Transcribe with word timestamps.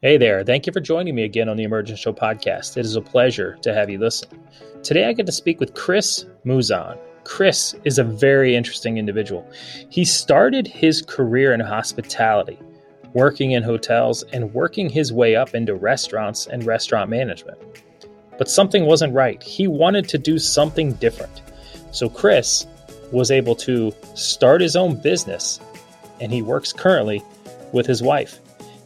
Hey 0.00 0.16
there. 0.16 0.44
Thank 0.44 0.64
you 0.64 0.72
for 0.72 0.78
joining 0.78 1.16
me 1.16 1.24
again 1.24 1.48
on 1.48 1.56
the 1.56 1.64
Emergent 1.64 1.98
Show 1.98 2.12
podcast. 2.12 2.76
It 2.76 2.86
is 2.86 2.94
a 2.94 3.00
pleasure 3.00 3.58
to 3.62 3.74
have 3.74 3.90
you 3.90 3.98
listen. 3.98 4.28
Today 4.84 5.06
I 5.06 5.12
get 5.12 5.26
to 5.26 5.32
speak 5.32 5.58
with 5.58 5.74
Chris 5.74 6.24
Mouzon. 6.46 6.96
Chris 7.24 7.74
is 7.82 7.98
a 7.98 8.04
very 8.04 8.54
interesting 8.54 8.96
individual. 8.96 9.44
He 9.90 10.04
started 10.04 10.68
his 10.68 11.02
career 11.02 11.52
in 11.52 11.58
hospitality, 11.58 12.60
working 13.12 13.50
in 13.50 13.64
hotels 13.64 14.22
and 14.32 14.54
working 14.54 14.88
his 14.88 15.12
way 15.12 15.34
up 15.34 15.52
into 15.52 15.74
restaurants 15.74 16.46
and 16.46 16.62
restaurant 16.62 17.10
management. 17.10 17.58
But 18.38 18.48
something 18.48 18.86
wasn't 18.86 19.14
right. 19.14 19.42
He 19.42 19.66
wanted 19.66 20.08
to 20.10 20.18
do 20.18 20.38
something 20.38 20.92
different. 20.92 21.42
So 21.90 22.08
Chris 22.08 22.68
was 23.10 23.32
able 23.32 23.56
to 23.56 23.92
start 24.14 24.60
his 24.60 24.76
own 24.76 25.02
business 25.02 25.58
and 26.20 26.32
he 26.32 26.40
works 26.40 26.72
currently 26.72 27.20
with 27.72 27.86
his 27.86 28.00
wife. 28.00 28.38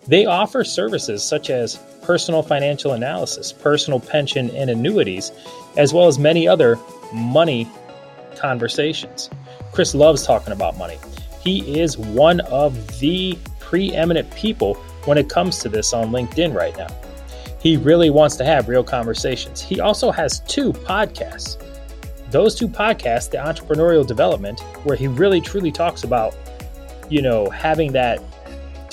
They 0.07 0.27
offer 0.27 0.65
services 0.65 1.23
such 1.23 1.51
as 1.51 1.77
personal 2.03 2.43
financial 2.43 2.93
analysis, 2.93 3.53
personal 3.53 4.01
pension 4.01 4.51
and 4.51 4.69
annuities, 4.69 5.31
as 5.77 5.95
well 5.95 6.09
as 6.09 6.19
many 6.19 6.49
other 6.49 6.79
money 7.13 7.69
conversations. 8.37 9.31
Chris 9.73 9.95
loves 9.95 10.27
talking 10.27 10.53
about 10.53 10.77
money. 10.77 10.99
He 11.41 11.81
is 11.81 11.97
one 11.97 12.41
of 12.41 12.99
the 12.99 13.39
preeminent 13.61 14.31
people 14.35 14.75
when 15.05 15.19
it 15.19 15.29
comes 15.29 15.59
to 15.61 15.69
this 15.69 15.93
on 15.93 16.11
LinkedIn 16.11 16.55
right 16.55 16.77
now. 16.77 16.89
He 17.61 17.77
really 17.77 18.11
wants 18.11 18.37
to 18.37 18.45
have 18.45 18.69
real 18.69 18.83
conversations. 18.83 19.61
He 19.61 19.81
also 19.81 20.11
has 20.11 20.41
two 20.41 20.73
podcasts. 20.73 21.63
Those 22.31 22.55
two 22.57 22.67
podcasts, 22.67 23.31
the 23.31 23.39
entrepreneurial 23.39 24.07
development, 24.07 24.61
where 24.85 24.97
he 24.97 25.07
really 25.07 25.41
truly 25.41 25.71
talks 25.71 26.03
about, 26.03 26.35
you 27.09 27.23
know, 27.23 27.49
having 27.51 27.93
that 27.93 28.21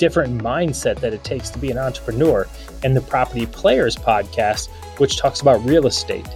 different 0.00 0.40
mindset 0.40 0.98
that 1.00 1.12
it 1.12 1.22
takes 1.22 1.50
to 1.50 1.58
be 1.58 1.70
an 1.70 1.76
entrepreneur, 1.76 2.48
and 2.82 2.96
the 2.96 3.02
Property 3.02 3.44
Players 3.44 3.94
podcast, 3.94 4.70
which 4.98 5.18
talks 5.18 5.42
about 5.42 5.62
real 5.62 5.86
estate. 5.86 6.26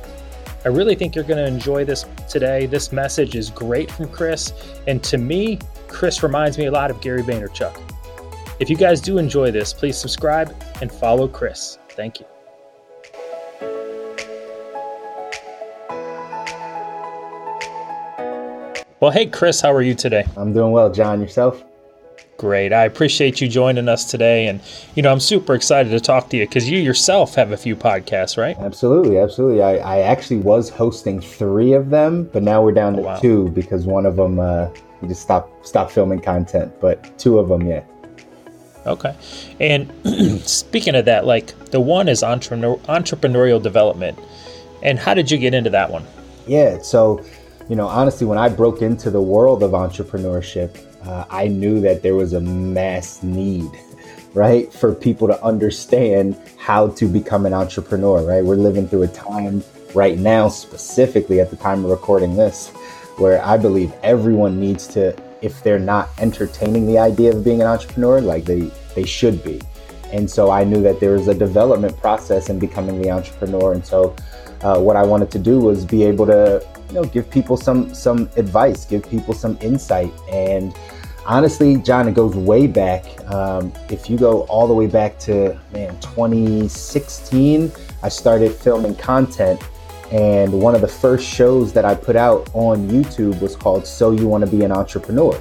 I 0.66 0.68
really 0.68 0.94
think 0.94 1.14
you're 1.14 1.24
going 1.24 1.42
to 1.42 1.46
enjoy 1.46 1.86
this 1.86 2.04
today. 2.28 2.66
This 2.66 2.92
message 2.92 3.34
is 3.34 3.48
great 3.48 3.90
from 3.90 4.10
Chris, 4.10 4.52
and 4.86 5.02
to 5.04 5.16
me, 5.16 5.58
Chris 5.88 6.22
reminds 6.22 6.58
me 6.58 6.66
a 6.66 6.70
lot 6.70 6.90
of 6.90 7.00
Gary 7.00 7.22
Vaynerchuk. 7.22 7.80
If 8.60 8.68
you 8.68 8.76
guys 8.76 9.00
do 9.00 9.16
enjoy 9.16 9.50
this, 9.50 9.72
please 9.72 9.96
subscribe 9.96 10.54
and 10.82 10.92
follow 10.92 11.26
Chris. 11.26 11.78
Thank 11.88 12.20
you. 12.20 12.26
Well, 19.00 19.10
hey, 19.10 19.26
Chris, 19.26 19.62
how 19.62 19.72
are 19.72 19.82
you 19.82 19.94
today? 19.94 20.24
I'm 20.36 20.52
doing 20.52 20.70
well, 20.70 20.90
John. 20.90 21.20
Yourself? 21.20 21.64
Great. 22.44 22.74
I 22.74 22.84
appreciate 22.84 23.40
you 23.40 23.48
joining 23.48 23.88
us 23.88 24.04
today. 24.04 24.48
And, 24.48 24.60
you 24.94 25.02
know, 25.02 25.10
I'm 25.10 25.18
super 25.18 25.54
excited 25.54 25.88
to 25.88 25.98
talk 25.98 26.28
to 26.28 26.36
you 26.36 26.46
because 26.46 26.68
you 26.68 26.78
yourself 26.78 27.36
have 27.36 27.52
a 27.52 27.56
few 27.56 27.74
podcasts, 27.74 28.36
right? 28.36 28.54
Absolutely. 28.58 29.16
Absolutely. 29.16 29.62
I, 29.62 29.76
I 29.76 30.00
actually 30.00 30.40
was 30.40 30.68
hosting 30.68 31.22
three 31.22 31.72
of 31.72 31.88
them, 31.88 32.24
but 32.34 32.42
now 32.42 32.62
we're 32.62 32.72
down 32.72 32.96
to 32.96 33.00
oh, 33.00 33.04
wow. 33.04 33.16
two 33.18 33.48
because 33.52 33.86
one 33.86 34.04
of 34.04 34.16
them, 34.16 34.38
uh, 34.38 34.68
we 35.00 35.08
just 35.08 35.22
stopped, 35.22 35.66
stopped 35.66 35.92
filming 35.92 36.20
content, 36.20 36.70
but 36.82 37.18
two 37.18 37.38
of 37.38 37.48
them, 37.48 37.66
yeah. 37.66 37.82
Okay. 38.84 39.16
And 39.58 39.90
speaking 40.46 40.94
of 40.96 41.06
that, 41.06 41.24
like 41.24 41.56
the 41.70 41.80
one 41.80 42.10
is 42.10 42.22
entrepreneur, 42.22 42.76
entrepreneurial 42.80 43.62
development. 43.62 44.18
And 44.82 44.98
how 44.98 45.14
did 45.14 45.30
you 45.30 45.38
get 45.38 45.54
into 45.54 45.70
that 45.70 45.90
one? 45.90 46.04
Yeah. 46.46 46.82
So, 46.82 47.24
you 47.70 47.76
know, 47.76 47.86
honestly, 47.88 48.26
when 48.26 48.36
I 48.36 48.50
broke 48.50 48.82
into 48.82 49.10
the 49.10 49.22
world 49.22 49.62
of 49.62 49.70
entrepreneurship, 49.70 50.78
uh, 51.06 51.24
I 51.30 51.48
knew 51.48 51.80
that 51.80 52.02
there 52.02 52.14
was 52.14 52.32
a 52.32 52.40
mass 52.40 53.22
need, 53.22 53.70
right, 54.32 54.72
for 54.72 54.94
people 54.94 55.28
to 55.28 55.42
understand 55.42 56.36
how 56.58 56.88
to 56.88 57.06
become 57.06 57.46
an 57.46 57.52
entrepreneur, 57.52 58.22
right? 58.22 58.44
We're 58.44 58.56
living 58.56 58.88
through 58.88 59.02
a 59.02 59.08
time 59.08 59.62
right 59.94 60.18
now, 60.18 60.48
specifically 60.48 61.40
at 61.40 61.50
the 61.50 61.56
time 61.56 61.84
of 61.84 61.90
recording 61.90 62.36
this, 62.36 62.70
where 63.18 63.42
I 63.44 63.56
believe 63.56 63.92
everyone 64.02 64.58
needs 64.58 64.86
to, 64.88 65.16
if 65.42 65.62
they're 65.62 65.78
not 65.78 66.08
entertaining 66.18 66.86
the 66.86 66.98
idea 66.98 67.32
of 67.36 67.44
being 67.44 67.60
an 67.60 67.66
entrepreneur, 67.66 68.20
like 68.20 68.44
they, 68.44 68.70
they 68.94 69.04
should 69.04 69.44
be. 69.44 69.60
And 70.12 70.30
so 70.30 70.50
I 70.50 70.64
knew 70.64 70.82
that 70.82 71.00
there 71.00 71.12
was 71.12 71.28
a 71.28 71.34
development 71.34 71.96
process 71.98 72.48
in 72.48 72.58
becoming 72.58 73.02
the 73.02 73.10
entrepreneur. 73.10 73.72
And 73.72 73.84
so 73.84 74.14
uh, 74.62 74.78
what 74.80 74.96
I 74.96 75.02
wanted 75.02 75.30
to 75.32 75.38
do 75.38 75.58
was 75.58 75.84
be 75.84 76.04
able 76.04 76.26
to, 76.26 76.64
you 76.88 76.94
know, 76.94 77.04
give 77.04 77.28
people 77.30 77.56
some 77.56 77.92
some 77.92 78.30
advice, 78.36 78.84
give 78.84 79.08
people 79.08 79.34
some 79.34 79.58
insight, 79.60 80.12
and 80.30 80.74
honestly, 81.26 81.76
John, 81.76 82.08
it 82.08 82.14
goes 82.14 82.34
way 82.34 82.66
back. 82.66 83.04
Um, 83.30 83.72
if 83.88 84.08
you 84.08 84.16
go 84.16 84.42
all 84.42 84.66
the 84.66 84.74
way 84.74 84.86
back 84.86 85.18
to 85.20 85.58
man 85.72 85.98
2016, 86.00 87.72
I 88.02 88.08
started 88.08 88.52
filming 88.52 88.94
content, 88.94 89.62
and 90.12 90.52
one 90.52 90.74
of 90.74 90.80
the 90.80 90.88
first 90.88 91.26
shows 91.26 91.72
that 91.72 91.84
I 91.84 91.94
put 91.94 92.16
out 92.16 92.50
on 92.54 92.88
YouTube 92.88 93.40
was 93.40 93.56
called 93.56 93.86
"So 93.86 94.12
You 94.12 94.28
Want 94.28 94.44
to 94.44 94.50
Be 94.50 94.64
an 94.64 94.72
Entrepreneur." 94.72 95.40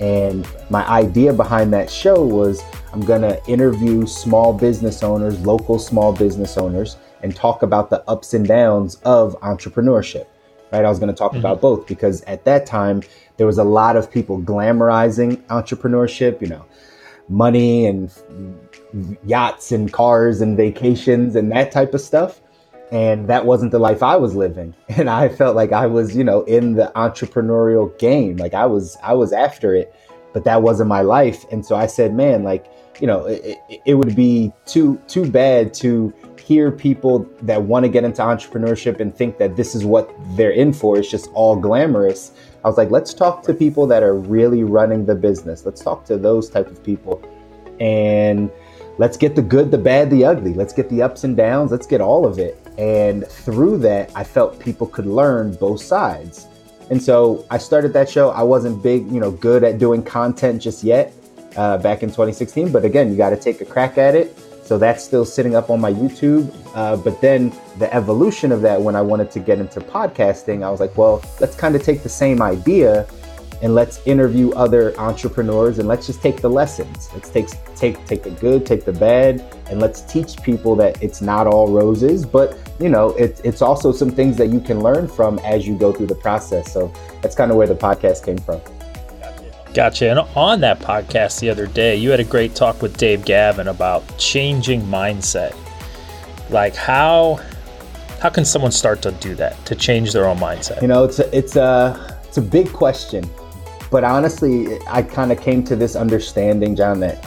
And 0.00 0.46
my 0.68 0.86
idea 0.88 1.32
behind 1.32 1.72
that 1.74 1.88
show 1.90 2.24
was 2.24 2.62
I'm 2.92 3.00
gonna 3.00 3.38
interview 3.46 4.06
small 4.06 4.52
business 4.52 5.02
owners, 5.02 5.38
local 5.46 5.78
small 5.78 6.12
business 6.12 6.58
owners, 6.58 6.96
and 7.22 7.34
talk 7.34 7.62
about 7.62 7.88
the 7.88 8.02
ups 8.08 8.34
and 8.34 8.46
downs 8.46 8.96
of 9.04 9.38
entrepreneurship. 9.40 10.26
Right? 10.72 10.84
I 10.84 10.88
was 10.88 10.98
gonna 10.98 11.12
talk 11.12 11.32
mm-hmm. 11.32 11.40
about 11.40 11.60
both 11.60 11.86
because 11.86 12.22
at 12.22 12.44
that 12.44 12.66
time 12.66 13.02
there 13.36 13.46
was 13.46 13.58
a 13.58 13.64
lot 13.64 13.96
of 13.96 14.10
people 14.10 14.40
glamorizing 14.40 15.36
entrepreneurship, 15.46 16.40
you 16.40 16.48
know, 16.48 16.64
money 17.28 17.86
and 17.86 18.10
yachts 19.24 19.72
and 19.72 19.92
cars 19.92 20.40
and 20.40 20.56
vacations 20.56 21.34
and 21.34 21.50
that 21.52 21.72
type 21.72 21.94
of 21.94 22.00
stuff. 22.00 22.40
And 22.90 23.26
that 23.28 23.46
wasn't 23.46 23.72
the 23.72 23.78
life 23.78 24.02
I 24.02 24.16
was 24.16 24.34
living. 24.34 24.74
And 24.88 25.08
I 25.08 25.30
felt 25.30 25.56
like 25.56 25.72
I 25.72 25.86
was, 25.86 26.14
you 26.14 26.24
know, 26.24 26.42
in 26.42 26.74
the 26.74 26.92
entrepreneurial 26.94 27.98
game. 27.98 28.36
Like 28.36 28.52
I 28.52 28.66
was, 28.66 28.98
I 29.02 29.14
was 29.14 29.32
after 29.32 29.74
it, 29.74 29.94
but 30.34 30.44
that 30.44 30.62
wasn't 30.62 30.88
my 30.88 31.00
life. 31.00 31.44
And 31.50 31.64
so 31.64 31.74
I 31.74 31.86
said, 31.86 32.14
man, 32.14 32.42
like, 32.42 32.66
you 33.00 33.06
know, 33.06 33.24
it, 33.24 33.58
it 33.86 33.94
would 33.94 34.14
be 34.14 34.52
too, 34.66 35.00
too 35.08 35.30
bad 35.30 35.72
to 35.74 36.12
hear 36.42 36.70
people 36.70 37.28
that 37.42 37.62
want 37.62 37.84
to 37.84 37.88
get 37.88 38.04
into 38.04 38.22
entrepreneurship 38.22 39.00
and 39.00 39.14
think 39.14 39.38
that 39.38 39.56
this 39.56 39.74
is 39.74 39.84
what 39.84 40.12
they're 40.36 40.50
in 40.50 40.72
for. 40.72 40.98
It's 40.98 41.10
just 41.10 41.30
all 41.34 41.56
glamorous 41.56 42.32
I 42.64 42.68
was 42.68 42.76
like, 42.76 42.90
let's 42.90 43.12
talk 43.12 43.42
to 43.44 43.54
people 43.54 43.86
that 43.88 44.02
are 44.02 44.14
really 44.14 44.62
running 44.62 45.04
the 45.04 45.16
business. 45.16 45.66
Let's 45.66 45.82
talk 45.82 46.04
to 46.06 46.16
those 46.16 46.48
type 46.48 46.68
of 46.68 46.82
people. 46.82 47.20
And 47.80 48.50
let's 48.98 49.16
get 49.16 49.34
the 49.34 49.42
good, 49.42 49.72
the 49.72 49.78
bad, 49.78 50.10
the 50.10 50.24
ugly. 50.24 50.54
Let's 50.54 50.72
get 50.72 50.88
the 50.88 51.02
ups 51.02 51.24
and 51.24 51.36
downs. 51.36 51.72
Let's 51.72 51.86
get 51.86 52.00
all 52.00 52.24
of 52.24 52.38
it. 52.38 52.56
And 52.78 53.26
through 53.26 53.78
that, 53.78 54.12
I 54.14 54.22
felt 54.22 54.60
people 54.60 54.86
could 54.86 55.06
learn 55.06 55.54
both 55.54 55.82
sides. 55.82 56.46
And 56.90 57.02
so 57.02 57.44
I 57.50 57.58
started 57.58 57.92
that 57.94 58.08
show. 58.08 58.30
I 58.30 58.42
wasn't 58.42 58.80
big, 58.80 59.10
you 59.10 59.18
know, 59.18 59.32
good 59.32 59.64
at 59.64 59.78
doing 59.78 60.02
content 60.02 60.62
just 60.62 60.84
yet 60.84 61.12
uh, 61.56 61.78
back 61.78 62.04
in 62.04 62.10
2016. 62.10 62.70
But 62.70 62.84
again, 62.84 63.10
you 63.10 63.16
got 63.16 63.30
to 63.30 63.36
take 63.36 63.60
a 63.60 63.64
crack 63.64 63.98
at 63.98 64.14
it. 64.14 64.38
So 64.72 64.78
that's 64.78 65.04
still 65.04 65.26
sitting 65.26 65.54
up 65.54 65.68
on 65.68 65.82
my 65.82 65.92
YouTube. 65.92 66.50
Uh, 66.74 66.96
but 66.96 67.20
then 67.20 67.52
the 67.76 67.92
evolution 67.92 68.50
of 68.52 68.62
that, 68.62 68.80
when 68.80 68.96
I 68.96 69.02
wanted 69.02 69.30
to 69.32 69.38
get 69.38 69.58
into 69.58 69.80
podcasting, 69.80 70.64
I 70.64 70.70
was 70.70 70.80
like, 70.80 70.96
well, 70.96 71.22
let's 71.40 71.54
kind 71.54 71.76
of 71.76 71.82
take 71.82 72.02
the 72.02 72.08
same 72.08 72.40
idea 72.40 73.06
and 73.60 73.74
let's 73.74 74.00
interview 74.06 74.50
other 74.52 74.98
entrepreneurs 74.98 75.78
and 75.78 75.86
let's 75.86 76.06
just 76.06 76.22
take 76.22 76.40
the 76.40 76.48
lessons. 76.48 77.10
Let's 77.12 77.28
take 77.28 77.48
take 77.76 78.02
take 78.06 78.22
the 78.22 78.30
good, 78.30 78.64
take 78.64 78.86
the 78.86 78.94
bad, 78.94 79.44
and 79.68 79.78
let's 79.78 80.00
teach 80.00 80.42
people 80.42 80.74
that 80.76 81.02
it's 81.02 81.20
not 81.20 81.46
all 81.46 81.68
roses, 81.68 82.24
but 82.24 82.58
you 82.80 82.88
know, 82.88 83.10
it's 83.18 83.42
it's 83.42 83.60
also 83.60 83.92
some 83.92 84.10
things 84.10 84.38
that 84.38 84.48
you 84.48 84.58
can 84.58 84.80
learn 84.80 85.06
from 85.06 85.38
as 85.40 85.68
you 85.68 85.76
go 85.76 85.92
through 85.92 86.06
the 86.06 86.14
process. 86.14 86.72
So 86.72 86.90
that's 87.20 87.34
kind 87.34 87.50
of 87.50 87.58
where 87.58 87.66
the 87.66 87.74
podcast 87.74 88.24
came 88.24 88.38
from. 88.38 88.62
Gotcha. 89.74 90.10
And 90.10 90.18
on 90.36 90.60
that 90.60 90.80
podcast 90.80 91.40
the 91.40 91.48
other 91.48 91.66
day, 91.66 91.96
you 91.96 92.10
had 92.10 92.20
a 92.20 92.24
great 92.24 92.54
talk 92.54 92.82
with 92.82 92.96
Dave 92.98 93.24
Gavin 93.24 93.68
about 93.68 94.18
changing 94.18 94.82
mindset. 94.82 95.56
Like 96.50 96.74
how 96.74 97.40
how 98.20 98.28
can 98.28 98.44
someone 98.44 98.70
start 98.70 99.02
to 99.02 99.12
do 99.12 99.34
that 99.36 99.64
to 99.66 99.74
change 99.74 100.12
their 100.12 100.26
own 100.26 100.36
mindset? 100.36 100.82
You 100.82 100.88
know, 100.88 101.04
it's 101.04 101.18
a, 101.18 101.36
it's 101.36 101.56
a 101.56 102.18
it's 102.24 102.36
a 102.36 102.42
big 102.42 102.72
question, 102.72 103.28
but 103.90 104.04
honestly, 104.04 104.78
I 104.86 105.02
kind 105.02 105.32
of 105.32 105.40
came 105.40 105.64
to 105.64 105.76
this 105.76 105.96
understanding, 105.96 106.76
John, 106.76 107.00
that 107.00 107.26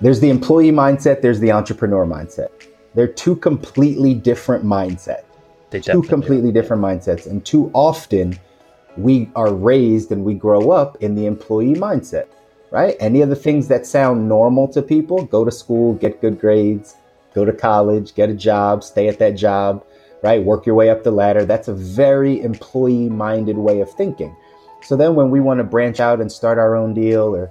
there's 0.00 0.20
the 0.20 0.30
employee 0.30 0.72
mindset, 0.72 1.20
there's 1.20 1.40
the 1.40 1.52
entrepreneur 1.52 2.06
mindset. 2.06 2.48
They're 2.94 3.06
two 3.06 3.36
completely 3.36 4.14
different 4.14 4.64
mindsets. 4.64 5.24
two 5.82 6.02
completely 6.02 6.52
different 6.52 6.82
mindsets, 6.82 7.26
and 7.26 7.44
too 7.44 7.70
often 7.74 8.38
we 8.96 9.30
are 9.36 9.52
raised 9.52 10.12
and 10.12 10.24
we 10.24 10.34
grow 10.34 10.70
up 10.70 10.96
in 11.02 11.14
the 11.14 11.26
employee 11.26 11.74
mindset, 11.74 12.26
right? 12.70 12.96
Any 13.00 13.20
of 13.22 13.28
the 13.28 13.36
things 13.36 13.68
that 13.68 13.86
sound 13.86 14.28
normal 14.28 14.68
to 14.68 14.82
people 14.82 15.24
go 15.24 15.44
to 15.44 15.50
school, 15.50 15.94
get 15.94 16.20
good 16.20 16.40
grades, 16.40 16.96
go 17.34 17.44
to 17.44 17.52
college, 17.52 18.14
get 18.14 18.30
a 18.30 18.34
job, 18.34 18.82
stay 18.82 19.08
at 19.08 19.18
that 19.18 19.36
job, 19.36 19.84
right? 20.22 20.42
Work 20.42 20.66
your 20.66 20.74
way 20.74 20.90
up 20.90 21.02
the 21.02 21.10
ladder. 21.10 21.44
That's 21.44 21.68
a 21.68 21.74
very 21.74 22.40
employee 22.40 23.08
minded 23.08 23.58
way 23.58 23.80
of 23.80 23.90
thinking. 23.92 24.34
So 24.82 24.96
then 24.96 25.14
when 25.14 25.30
we 25.30 25.40
want 25.40 25.58
to 25.58 25.64
branch 25.64 26.00
out 26.00 26.20
and 26.20 26.30
start 26.30 26.58
our 26.58 26.76
own 26.76 26.94
deal 26.94 27.34
or 27.34 27.50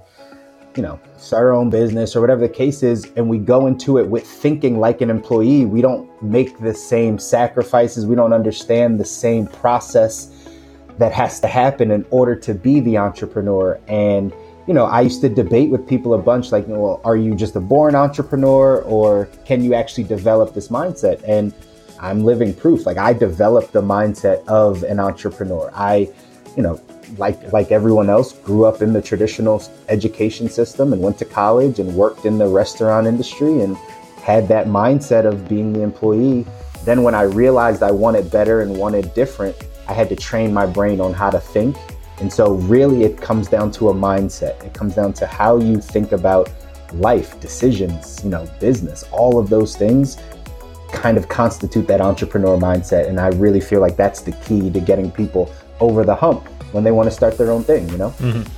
you 0.76 0.82
know, 0.82 1.00
start 1.16 1.44
our 1.44 1.54
own 1.54 1.70
business 1.70 2.14
or 2.14 2.20
whatever 2.20 2.42
the 2.42 2.52
case 2.52 2.82
is, 2.82 3.10
and 3.16 3.28
we 3.30 3.38
go 3.38 3.66
into 3.66 3.98
it 3.98 4.06
with 4.08 4.26
thinking 4.26 4.78
like 4.78 5.00
an 5.00 5.08
employee, 5.08 5.64
we 5.64 5.80
don't 5.80 6.22
make 6.22 6.58
the 6.58 6.74
same 6.74 7.18
sacrifices. 7.18 8.04
We 8.04 8.14
don't 8.14 8.34
understand 8.34 9.00
the 9.00 9.04
same 9.04 9.46
process 9.46 10.35
that 10.98 11.12
has 11.12 11.40
to 11.40 11.46
happen 11.46 11.90
in 11.90 12.06
order 12.10 12.34
to 12.36 12.54
be 12.54 12.80
the 12.80 12.96
entrepreneur. 12.98 13.80
And, 13.88 14.32
you 14.66 14.74
know, 14.74 14.86
I 14.86 15.02
used 15.02 15.20
to 15.22 15.28
debate 15.28 15.70
with 15.70 15.86
people 15.86 16.14
a 16.14 16.18
bunch 16.18 16.52
like, 16.52 16.64
well, 16.66 17.00
are 17.04 17.16
you 17.16 17.34
just 17.34 17.56
a 17.56 17.60
born 17.60 17.94
entrepreneur 17.94 18.82
or 18.82 19.26
can 19.44 19.62
you 19.62 19.74
actually 19.74 20.04
develop 20.04 20.54
this 20.54 20.68
mindset? 20.68 21.22
And 21.26 21.52
I'm 22.00 22.24
living 22.24 22.54
proof. 22.54 22.86
Like 22.86 22.98
I 22.98 23.12
developed 23.12 23.72
the 23.72 23.82
mindset 23.82 24.46
of 24.46 24.82
an 24.84 25.00
entrepreneur. 25.00 25.70
I, 25.74 26.10
you 26.56 26.62
know, 26.62 26.80
like 27.18 27.52
like 27.52 27.70
everyone 27.70 28.10
else, 28.10 28.32
grew 28.32 28.64
up 28.64 28.82
in 28.82 28.92
the 28.92 29.00
traditional 29.02 29.62
education 29.88 30.48
system 30.48 30.92
and 30.92 31.00
went 31.00 31.18
to 31.18 31.24
college 31.24 31.78
and 31.78 31.94
worked 31.94 32.24
in 32.24 32.38
the 32.38 32.48
restaurant 32.48 33.06
industry 33.06 33.60
and 33.60 33.76
had 34.22 34.48
that 34.48 34.66
mindset 34.66 35.24
of 35.24 35.48
being 35.48 35.72
the 35.72 35.82
employee. 35.82 36.44
Then 36.84 37.02
when 37.02 37.14
I 37.14 37.22
realized 37.22 37.82
I 37.82 37.90
wanted 37.90 38.30
better 38.30 38.62
and 38.62 38.76
wanted 38.76 39.14
different, 39.14 39.56
I 39.88 39.92
had 39.92 40.08
to 40.08 40.16
train 40.16 40.52
my 40.52 40.66
brain 40.66 41.00
on 41.00 41.12
how 41.12 41.30
to 41.30 41.40
think. 41.40 41.76
And 42.20 42.32
so 42.32 42.54
really 42.54 43.04
it 43.04 43.20
comes 43.20 43.48
down 43.48 43.70
to 43.72 43.90
a 43.90 43.94
mindset. 43.94 44.64
It 44.64 44.72
comes 44.74 44.94
down 44.94 45.12
to 45.14 45.26
how 45.26 45.58
you 45.58 45.80
think 45.80 46.12
about 46.12 46.50
life, 46.94 47.38
decisions, 47.40 48.22
you 48.24 48.30
know, 48.30 48.48
business, 48.60 49.04
all 49.12 49.38
of 49.38 49.50
those 49.50 49.76
things 49.76 50.16
kind 50.92 51.16
of 51.16 51.28
constitute 51.28 51.86
that 51.88 52.00
entrepreneur 52.00 52.56
mindset. 52.56 53.08
And 53.08 53.20
I 53.20 53.28
really 53.28 53.60
feel 53.60 53.80
like 53.80 53.96
that's 53.96 54.22
the 54.22 54.32
key 54.32 54.70
to 54.70 54.80
getting 54.80 55.10
people 55.10 55.52
over 55.80 56.04
the 56.04 56.14
hump 56.14 56.46
when 56.72 56.84
they 56.84 56.92
want 56.92 57.08
to 57.08 57.14
start 57.14 57.36
their 57.36 57.50
own 57.50 57.64
thing, 57.64 57.88
you 57.90 57.98
know? 57.98 58.10
Mm-hmm. 58.10 58.52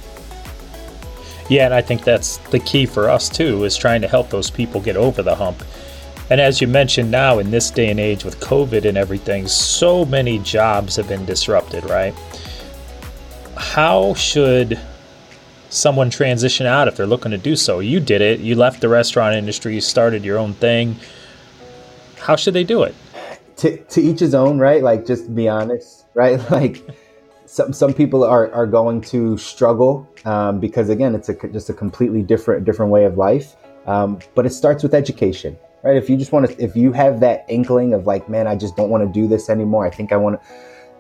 Yeah, 1.52 1.64
and 1.64 1.74
I 1.74 1.80
think 1.80 2.04
that's 2.04 2.36
the 2.50 2.58
key 2.58 2.84
for 2.84 3.08
us 3.08 3.28
too, 3.28 3.64
is 3.64 3.76
trying 3.76 4.02
to 4.02 4.08
help 4.08 4.28
those 4.28 4.50
people 4.50 4.80
get 4.80 4.96
over 4.96 5.22
the 5.22 5.34
hump. 5.34 5.64
And 6.30 6.40
as 6.40 6.60
you 6.60 6.68
mentioned 6.68 7.10
now, 7.10 7.38
in 7.38 7.50
this 7.50 7.70
day 7.70 7.90
and 7.90 7.98
age 7.98 8.22
with 8.22 8.38
COVID 8.40 8.84
and 8.84 8.98
everything, 8.98 9.48
so 9.48 10.04
many 10.04 10.38
jobs 10.40 10.96
have 10.96 11.08
been 11.08 11.24
disrupted, 11.24 11.84
right? 11.84 12.14
How 13.56 14.12
should 14.14 14.78
someone 15.70 16.10
transition 16.10 16.66
out 16.66 16.86
if 16.86 16.96
they're 16.96 17.06
looking 17.06 17.30
to 17.30 17.38
do 17.38 17.56
so? 17.56 17.80
You 17.80 17.98
did 17.98 18.20
it, 18.20 18.40
you 18.40 18.56
left 18.56 18.82
the 18.82 18.88
restaurant 18.90 19.36
industry, 19.36 19.74
you 19.74 19.80
started 19.80 20.22
your 20.22 20.36
own 20.38 20.52
thing. 20.52 20.96
How 22.18 22.36
should 22.36 22.52
they 22.52 22.64
do 22.64 22.82
it? 22.82 22.94
To, 23.56 23.76
to 23.76 24.00
each 24.00 24.20
his 24.20 24.34
own, 24.34 24.58
right? 24.58 24.82
Like, 24.82 25.06
just 25.06 25.34
be 25.34 25.48
honest, 25.48 26.04
right? 26.14 26.38
Like, 26.50 26.84
some 27.46 27.72
some 27.72 27.94
people 27.94 28.22
are, 28.22 28.52
are 28.52 28.66
going 28.66 29.00
to 29.00 29.38
struggle 29.38 30.06
um, 30.26 30.60
because 30.60 30.90
again 30.90 31.14
it's 31.14 31.30
a, 31.30 31.48
just 31.48 31.70
a 31.70 31.72
completely 31.72 32.22
different 32.22 32.66
different 32.66 32.92
way 32.92 33.06
of 33.06 33.16
life 33.16 33.56
um, 33.86 34.18
but 34.34 34.44
it 34.44 34.50
starts 34.50 34.82
with 34.82 34.92
education 34.92 35.56
right 35.82 35.96
if 35.96 36.08
you 36.08 36.16
just 36.16 36.32
want 36.32 36.48
to 36.48 36.62
if 36.62 36.76
you 36.76 36.92
have 36.92 37.20
that 37.20 37.44
inkling 37.48 37.92
of 37.92 38.06
like 38.06 38.28
man 38.28 38.46
i 38.46 38.54
just 38.54 38.76
don't 38.76 38.90
want 38.90 39.02
to 39.02 39.12
do 39.12 39.26
this 39.26 39.48
anymore 39.48 39.86
i 39.86 39.90
think 39.90 40.12
i 40.12 40.16
want 40.16 40.40
to 40.40 40.48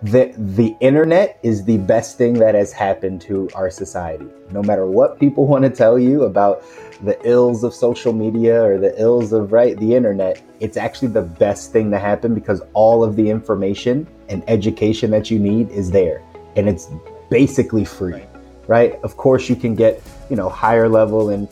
the 0.00 0.32
the 0.36 0.76
internet 0.78 1.40
is 1.42 1.64
the 1.64 1.76
best 1.78 2.16
thing 2.16 2.34
that 2.34 2.54
has 2.54 2.72
happened 2.72 3.20
to 3.20 3.48
our 3.54 3.68
society 3.68 4.26
no 4.50 4.62
matter 4.62 4.86
what 4.86 5.18
people 5.18 5.46
want 5.52 5.64
to 5.64 5.70
tell 5.70 5.98
you 5.98 6.22
about 6.22 6.62
the 7.04 7.18
ills 7.28 7.62
of 7.64 7.72
social 7.72 8.12
media 8.12 8.62
or 8.62 8.78
the 8.78 9.00
ills 9.00 9.32
of 9.32 9.52
right 9.52 9.76
the 9.78 9.94
internet 9.94 10.40
it's 10.60 10.76
actually 10.76 11.08
the 11.08 11.22
best 11.22 11.72
thing 11.72 11.90
to 11.90 11.98
happen 11.98 12.34
because 12.34 12.62
all 12.74 13.02
of 13.02 13.16
the 13.16 13.28
information 13.28 14.06
and 14.28 14.42
education 14.48 15.10
that 15.10 15.30
you 15.30 15.38
need 15.38 15.68
is 15.70 15.90
there 15.90 16.22
and 16.56 16.68
it's 16.68 16.90
basically 17.30 17.84
free, 17.84 18.12
right. 18.12 18.28
right? 18.66 18.94
Of 19.02 19.16
course, 19.16 19.48
you 19.48 19.56
can 19.56 19.74
get 19.74 20.02
you 20.30 20.36
know 20.36 20.48
higher 20.48 20.88
level 20.88 21.30
and 21.30 21.48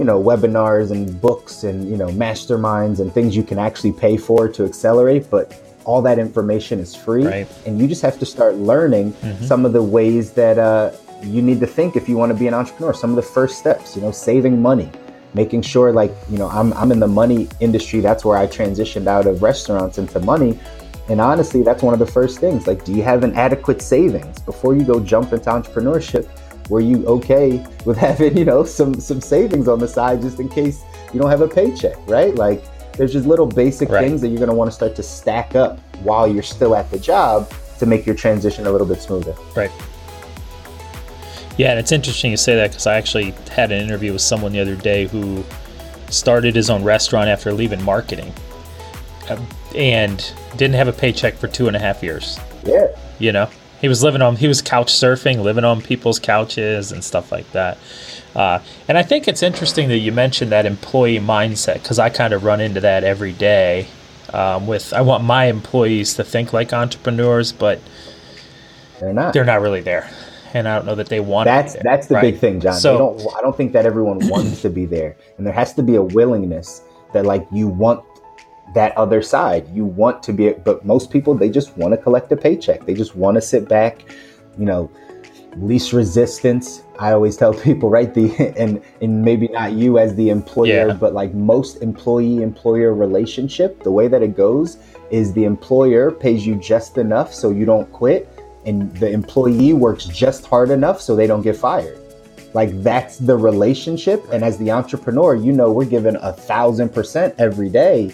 you 0.00 0.06
know 0.06 0.20
webinars 0.20 0.90
and 0.90 1.20
books 1.20 1.62
and 1.62 1.88
you 1.88 1.96
know 1.96 2.08
masterminds 2.08 2.98
and 3.00 3.12
things 3.12 3.36
you 3.36 3.44
can 3.44 3.58
actually 3.58 3.92
pay 3.92 4.16
for 4.16 4.48
to 4.48 4.64
accelerate, 4.64 5.30
but 5.30 5.62
all 5.84 6.02
that 6.02 6.18
information 6.18 6.80
is 6.80 6.94
free, 6.94 7.26
right. 7.26 7.46
and 7.66 7.78
you 7.78 7.86
just 7.86 8.02
have 8.02 8.18
to 8.18 8.26
start 8.26 8.56
learning 8.56 9.12
mm-hmm. 9.12 9.44
some 9.44 9.64
of 9.64 9.72
the 9.72 9.82
ways 9.82 10.32
that 10.32 10.58
uh, 10.58 10.90
you 11.22 11.42
need 11.42 11.60
to 11.60 11.66
think 11.66 11.96
if 11.96 12.08
you 12.08 12.16
want 12.16 12.32
to 12.32 12.38
be 12.38 12.48
an 12.48 12.54
entrepreneur. 12.54 12.94
Some 12.94 13.10
of 13.10 13.16
the 13.16 13.30
first 13.38 13.58
steps, 13.58 13.94
you 13.94 14.02
know, 14.02 14.10
saving 14.10 14.60
money 14.60 14.90
making 15.32 15.62
sure 15.62 15.92
like 15.92 16.12
you 16.28 16.36
know 16.36 16.48
I'm, 16.48 16.72
I'm 16.72 16.90
in 16.90 16.98
the 16.98 17.06
money 17.06 17.46
industry 17.60 18.00
that's 18.00 18.24
where 18.24 18.36
i 18.36 18.48
transitioned 18.48 19.06
out 19.06 19.28
of 19.28 19.44
restaurants 19.44 19.96
into 19.96 20.18
money 20.18 20.58
and 21.10 21.20
honestly, 21.20 21.64
that's 21.64 21.82
one 21.82 21.92
of 21.92 21.98
the 21.98 22.06
first 22.06 22.38
things. 22.38 22.68
Like, 22.68 22.84
do 22.84 22.92
you 22.92 23.02
have 23.02 23.24
an 23.24 23.34
adequate 23.34 23.82
savings 23.82 24.38
before 24.38 24.76
you 24.76 24.84
go 24.84 25.00
jump 25.00 25.32
into 25.32 25.50
entrepreneurship? 25.50 26.28
Were 26.70 26.80
you 26.80 27.04
okay 27.06 27.66
with 27.84 27.98
having, 28.08 28.38
you 28.38 28.46
know, 28.46 28.64
some 28.64 28.94
some 28.94 29.20
savings 29.20 29.68
on 29.68 29.78
the 29.78 29.88
side 29.88 30.22
just 30.22 30.40
in 30.40 30.48
case 30.48 30.82
you 31.12 31.20
don't 31.20 31.30
have 31.30 31.42
a 31.42 31.48
paycheck, 31.48 31.96
right? 32.08 32.34
Like, 32.34 32.64
there's 32.96 33.12
just 33.12 33.26
little 33.26 33.46
basic 33.46 33.88
right. 33.88 34.02
things 34.02 34.20
that 34.22 34.28
you're 34.28 34.38
going 34.38 34.48
to 34.48 34.54
want 34.54 34.70
to 34.70 34.74
start 34.74 34.94
to 34.96 35.02
stack 35.02 35.54
up 35.54 35.78
while 36.02 36.26
you're 36.26 36.42
still 36.42 36.74
at 36.74 36.90
the 36.90 36.98
job 36.98 37.52
to 37.78 37.86
make 37.86 38.06
your 38.06 38.14
transition 38.14 38.66
a 38.66 38.70
little 38.70 38.86
bit 38.86 39.02
smoother. 39.02 39.34
Right. 39.56 39.70
Yeah, 41.56 41.70
and 41.70 41.78
it's 41.78 41.92
interesting 41.92 42.30
you 42.30 42.36
say 42.36 42.54
that 42.56 42.70
because 42.70 42.86
I 42.86 42.96
actually 42.96 43.32
had 43.50 43.72
an 43.72 43.82
interview 43.82 44.12
with 44.12 44.22
someone 44.22 44.52
the 44.52 44.60
other 44.60 44.76
day 44.76 45.06
who 45.06 45.44
started 46.08 46.54
his 46.54 46.70
own 46.70 46.84
restaurant 46.84 47.28
after 47.28 47.52
leaving 47.52 47.82
marketing. 47.84 48.32
Um, 49.28 49.46
and 49.74 50.32
didn't 50.56 50.74
have 50.74 50.88
a 50.88 50.92
paycheck 50.92 51.34
for 51.34 51.48
two 51.48 51.68
and 51.68 51.76
a 51.76 51.78
half 51.78 52.02
years. 52.02 52.38
Yeah. 52.64 52.88
You 53.18 53.32
know, 53.32 53.48
he 53.80 53.88
was 53.88 54.02
living 54.02 54.22
on, 54.22 54.36
he 54.36 54.46
was 54.46 54.60
couch 54.60 54.92
surfing, 54.92 55.42
living 55.42 55.64
on 55.64 55.80
people's 55.80 56.18
couches 56.18 56.92
and 56.92 57.02
stuff 57.02 57.32
like 57.32 57.50
that. 57.52 57.78
Uh, 58.34 58.60
and 58.86 58.96
I 58.96 59.02
think 59.02 59.26
it's 59.26 59.42
interesting 59.42 59.88
that 59.88 59.98
you 59.98 60.12
mentioned 60.12 60.52
that 60.52 60.66
employee 60.66 61.18
mindset 61.18 61.74
because 61.74 61.98
I 61.98 62.10
kind 62.10 62.32
of 62.32 62.44
run 62.44 62.60
into 62.60 62.80
that 62.80 63.04
every 63.04 63.32
day. 63.32 63.88
Um, 64.32 64.68
with 64.68 64.92
I 64.92 65.00
want 65.00 65.24
my 65.24 65.46
employees 65.46 66.14
to 66.14 66.24
think 66.24 66.52
like 66.52 66.72
entrepreneurs, 66.72 67.50
but 67.50 67.80
they're 69.00 69.12
not. 69.12 69.32
They're 69.32 69.44
not 69.44 69.60
really 69.60 69.80
there, 69.80 70.08
and 70.54 70.68
I 70.68 70.76
don't 70.76 70.86
know 70.86 70.94
that 70.94 71.08
they 71.08 71.18
want. 71.18 71.46
That's 71.46 71.72
there, 71.72 71.82
that's 71.82 72.06
the 72.06 72.14
right? 72.14 72.20
big 72.20 72.38
thing, 72.38 72.60
John. 72.60 72.74
So 72.74 72.96
don't, 72.96 73.36
I 73.36 73.40
don't 73.40 73.56
think 73.56 73.72
that 73.72 73.86
everyone 73.86 74.28
wants 74.28 74.62
to 74.62 74.70
be 74.70 74.86
there, 74.86 75.16
and 75.36 75.44
there 75.44 75.54
has 75.54 75.74
to 75.74 75.82
be 75.82 75.96
a 75.96 76.02
willingness 76.02 76.82
that 77.12 77.26
like 77.26 77.44
you 77.50 77.66
want 77.66 78.04
that 78.74 78.96
other 78.96 79.22
side. 79.22 79.68
You 79.74 79.84
want 79.84 80.22
to 80.24 80.32
be, 80.32 80.52
but 80.52 80.84
most 80.84 81.10
people, 81.10 81.34
they 81.34 81.50
just 81.50 81.76
want 81.76 81.92
to 81.92 81.98
collect 81.98 82.30
a 82.32 82.36
paycheck. 82.36 82.86
They 82.86 82.94
just 82.94 83.16
want 83.16 83.36
to 83.36 83.40
sit 83.40 83.68
back, 83.68 84.04
you 84.58 84.64
know, 84.64 84.90
least 85.56 85.92
resistance. 85.92 86.82
I 86.98 87.12
always 87.12 87.36
tell 87.36 87.54
people, 87.68 87.90
right? 87.90 88.12
The, 88.12 88.54
and, 88.56 88.82
and 89.00 89.22
maybe 89.22 89.48
not 89.48 89.72
you 89.72 89.98
as 89.98 90.14
the 90.14 90.30
employer, 90.30 90.88
yeah. 90.88 90.92
but 90.92 91.14
like 91.14 91.34
most 91.34 91.82
employee 91.82 92.42
employer 92.42 92.94
relationship, 92.94 93.82
the 93.82 93.90
way 93.90 94.08
that 94.08 94.22
it 94.22 94.36
goes 94.36 94.78
is 95.10 95.32
the 95.32 95.44
employer 95.44 96.10
pays 96.10 96.46
you 96.46 96.54
just 96.56 96.98
enough 96.98 97.34
so 97.34 97.50
you 97.50 97.64
don't 97.64 97.90
quit. 97.92 98.28
And 98.66 98.94
the 98.98 99.10
employee 99.10 99.72
works 99.72 100.04
just 100.04 100.46
hard 100.46 100.70
enough 100.70 101.00
so 101.00 101.16
they 101.16 101.26
don't 101.26 101.42
get 101.42 101.56
fired. 101.56 101.98
Like 102.52 102.82
that's 102.82 103.16
the 103.16 103.36
relationship. 103.36 104.24
And 104.32 104.44
as 104.44 104.58
the 104.58 104.70
entrepreneur, 104.70 105.34
you 105.34 105.52
know, 105.52 105.72
we're 105.72 105.84
given 105.86 106.16
a 106.16 106.32
thousand 106.32 106.90
percent 106.90 107.34
every 107.38 107.70
day 107.70 108.12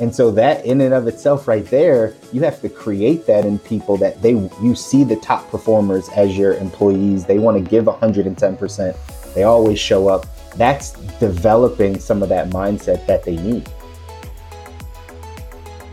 and 0.00 0.14
so 0.14 0.30
that 0.32 0.64
in 0.64 0.80
and 0.80 0.94
of 0.94 1.06
itself 1.06 1.48
right 1.48 1.64
there, 1.66 2.14
you 2.32 2.42
have 2.42 2.60
to 2.60 2.68
create 2.68 3.26
that 3.26 3.44
in 3.44 3.58
people 3.58 3.96
that 3.98 4.22
they 4.22 4.30
you 4.30 4.74
see 4.74 5.04
the 5.04 5.16
top 5.16 5.48
performers 5.50 6.08
as 6.10 6.36
your 6.36 6.54
employees. 6.54 7.24
They 7.24 7.38
want 7.38 7.62
to 7.62 7.70
give 7.70 7.86
110%. 7.86 9.34
They 9.34 9.42
always 9.42 9.78
show 9.78 10.08
up. 10.08 10.26
That's 10.56 10.92
developing 11.18 11.98
some 11.98 12.22
of 12.22 12.28
that 12.28 12.50
mindset 12.50 13.06
that 13.06 13.24
they 13.24 13.36
need. 13.36 13.68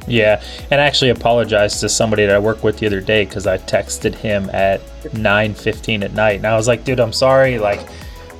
Yeah, 0.07 0.43
and 0.69 0.79
I 0.79 0.85
actually 0.85 1.09
apologized 1.09 1.79
to 1.79 1.89
somebody 1.89 2.27
that 2.27 2.35
I 2.35 2.39
worked 2.39 2.63
with 2.63 2.77
the 2.77 2.85
other 2.85 3.01
day 3.01 3.25
because 3.25 3.47
I 3.47 3.57
texted 3.57 4.13
him 4.13 4.49
at 4.53 4.81
9:15 5.13 6.03
at 6.03 6.13
night, 6.13 6.37
and 6.37 6.45
I 6.45 6.55
was 6.55 6.67
like, 6.67 6.83
"Dude, 6.83 6.99
I'm 6.99 7.13
sorry. 7.13 7.57
Like, 7.57 7.81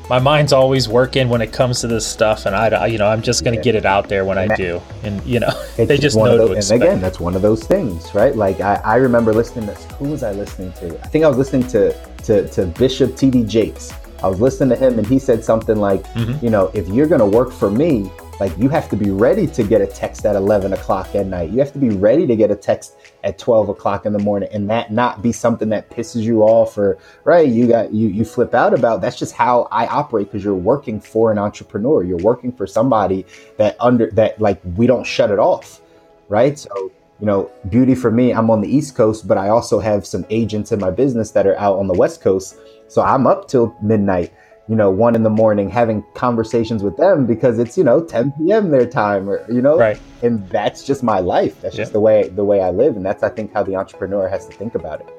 my 0.09 0.19
mind's 0.19 0.53
always 0.53 0.87
working 0.87 1.29
when 1.29 1.41
it 1.41 1.51
comes 1.51 1.81
to 1.81 1.87
this 1.87 2.05
stuff, 2.05 2.45
and 2.45 2.55
I, 2.55 2.85
you 2.87 2.97
know, 2.97 3.07
I'm 3.07 3.21
just 3.21 3.43
gonna 3.43 3.57
yeah. 3.57 3.63
get 3.63 3.75
it 3.75 3.85
out 3.85 4.07
there 4.07 4.25
when 4.25 4.37
I 4.37 4.53
do, 4.55 4.81
and 5.03 5.23
you 5.25 5.39
know, 5.39 5.51
they 5.77 5.97
just 5.97 6.15
know 6.15 6.37
those, 6.37 6.49
to 6.49 6.55
expect. 6.55 6.81
And 6.81 6.91
again, 6.91 7.01
that's 7.01 7.19
one 7.19 7.35
of 7.35 7.41
those 7.41 7.63
things, 7.63 8.13
right? 8.13 8.35
Like 8.35 8.61
I, 8.61 8.75
I 8.83 8.95
remember 8.97 9.33
listening 9.33 9.67
to 9.67 9.73
who 9.95 10.09
was 10.09 10.23
I 10.23 10.31
listening 10.31 10.73
to? 10.73 10.99
I 11.03 11.07
think 11.07 11.25
I 11.25 11.27
was 11.27 11.37
listening 11.37 11.67
to 11.69 11.93
to, 12.23 12.47
to 12.49 12.65
Bishop 12.65 13.15
T.D. 13.15 13.43
Jakes. 13.45 13.93
I 14.23 14.27
was 14.27 14.39
listening 14.39 14.69
to 14.69 14.75
him, 14.75 14.97
and 14.97 15.07
he 15.07 15.19
said 15.19 15.43
something 15.43 15.77
like, 15.77 16.03
mm-hmm. 16.13 16.43
you 16.43 16.51
know, 16.51 16.71
if 16.73 16.87
you're 16.87 17.07
gonna 17.07 17.27
work 17.27 17.51
for 17.51 17.69
me, 17.69 18.09
like 18.39 18.57
you 18.57 18.67
have 18.69 18.89
to 18.89 18.95
be 18.97 19.11
ready 19.11 19.47
to 19.47 19.63
get 19.63 19.81
a 19.81 19.87
text 19.87 20.25
at 20.25 20.35
11 20.35 20.73
o'clock 20.73 21.15
at 21.15 21.25
night. 21.25 21.51
You 21.51 21.59
have 21.59 21.71
to 21.73 21.79
be 21.79 21.89
ready 21.89 22.27
to 22.27 22.35
get 22.35 22.51
a 22.51 22.55
text 22.55 22.95
at 23.23 23.37
12 23.37 23.69
o'clock 23.69 24.05
in 24.05 24.13
the 24.13 24.19
morning 24.19 24.49
and 24.51 24.69
that 24.69 24.91
not 24.91 25.21
be 25.21 25.31
something 25.31 25.69
that 25.69 25.89
pisses 25.89 26.23
you 26.23 26.41
off 26.41 26.77
or 26.77 26.97
right 27.23 27.47
you 27.47 27.67
got 27.67 27.93
you 27.93 28.09
you 28.09 28.25
flip 28.25 28.53
out 28.53 28.73
about. 28.73 29.01
That's 29.01 29.17
just 29.17 29.33
how 29.33 29.67
i 29.71 29.87
operate 29.87 30.27
because 30.27 30.43
you're 30.43 30.53
working 30.53 30.99
for 30.99 31.31
an 31.31 31.37
entrepreneur. 31.37 32.03
You're 32.03 32.17
working 32.17 32.51
for 32.51 32.67
somebody 32.67 33.25
that 33.57 33.77
under 33.79 34.11
that 34.11 34.39
like 34.41 34.61
we 34.75 34.85
don't 34.85 35.05
shut 35.05 35.31
it 35.31 35.39
off 35.39 35.81
right? 36.27 36.57
So 36.57 36.91
you 37.19 37.25
know 37.25 37.49
beauty 37.69 37.95
for 37.95 38.11
me 38.11 38.33
i'm 38.33 38.49
on 38.49 38.59
the 38.59 38.67
east 38.67 38.93
coast 38.93 39.25
but 39.25 39.37
i 39.37 39.47
also 39.47 39.79
have 39.79 40.05
some 40.05 40.25
agents 40.29 40.73
in 40.73 40.79
my 40.81 40.91
business 40.91 41.31
that 41.31 41.47
are 41.47 41.57
out 41.57 41.79
on 41.79 41.87
the 41.87 41.93
west 41.93 42.21
coast. 42.21 42.57
So 42.89 43.01
i'm 43.01 43.25
up 43.25 43.47
till 43.47 43.73
midnight 43.81 44.33
you 44.67 44.75
know, 44.75 44.89
one 44.89 45.13
in 45.13 45.23
the 45.23 45.29
morning 45.29 45.69
having 45.69 46.03
conversations 46.15 46.81
with 46.83 46.97
them 46.97 47.25
because 47.25 47.59
it's, 47.59 47.77
you 47.77 47.83
know, 47.83 48.03
10 48.03 48.31
p.m. 48.31 48.71
their 48.71 48.87
time 48.87 49.29
or, 49.29 49.45
you 49.51 49.61
know, 49.61 49.77
right. 49.77 49.99
and 50.23 50.47
that's 50.49 50.83
just 50.83 51.03
my 51.03 51.19
life. 51.19 51.61
That's 51.61 51.75
just 51.75 51.93
the 51.93 51.99
way, 51.99 52.29
the 52.29 52.43
way 52.43 52.61
I 52.61 52.71
live. 52.71 52.95
And 52.95 53.05
that's, 53.05 53.21
I 53.21 53.29
think, 53.29 53.53
how 53.53 53.61
the 53.61 53.75
entrepreneur 53.75 54.27
has 54.27 54.47
to 54.47 54.53
think 54.53 54.73
about 54.73 55.01
it. 55.01 55.09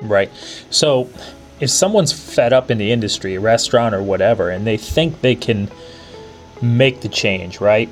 Right. 0.00 0.30
So 0.70 1.10
if 1.60 1.70
someone's 1.70 2.12
fed 2.12 2.52
up 2.52 2.70
in 2.70 2.78
the 2.78 2.92
industry, 2.92 3.34
a 3.34 3.40
restaurant 3.40 3.94
or 3.94 4.02
whatever, 4.02 4.48
and 4.50 4.66
they 4.66 4.76
think 4.76 5.20
they 5.20 5.34
can 5.34 5.70
make 6.62 7.02
the 7.02 7.08
change, 7.08 7.60
right? 7.60 7.90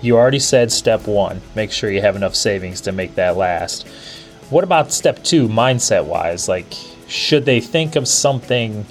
You 0.00 0.16
already 0.16 0.38
said 0.38 0.72
step 0.72 1.06
one, 1.06 1.42
make 1.54 1.70
sure 1.70 1.90
you 1.90 2.00
have 2.00 2.16
enough 2.16 2.34
savings 2.34 2.80
to 2.82 2.92
make 2.92 3.16
that 3.16 3.36
last. 3.36 3.86
What 4.48 4.64
about 4.64 4.90
step 4.92 5.22
two, 5.22 5.48
mindset 5.48 6.06
wise? 6.06 6.48
Like, 6.48 6.74
should 7.10 7.44
they 7.44 7.60
think 7.60 7.96
of 7.96 8.06
something 8.06 8.86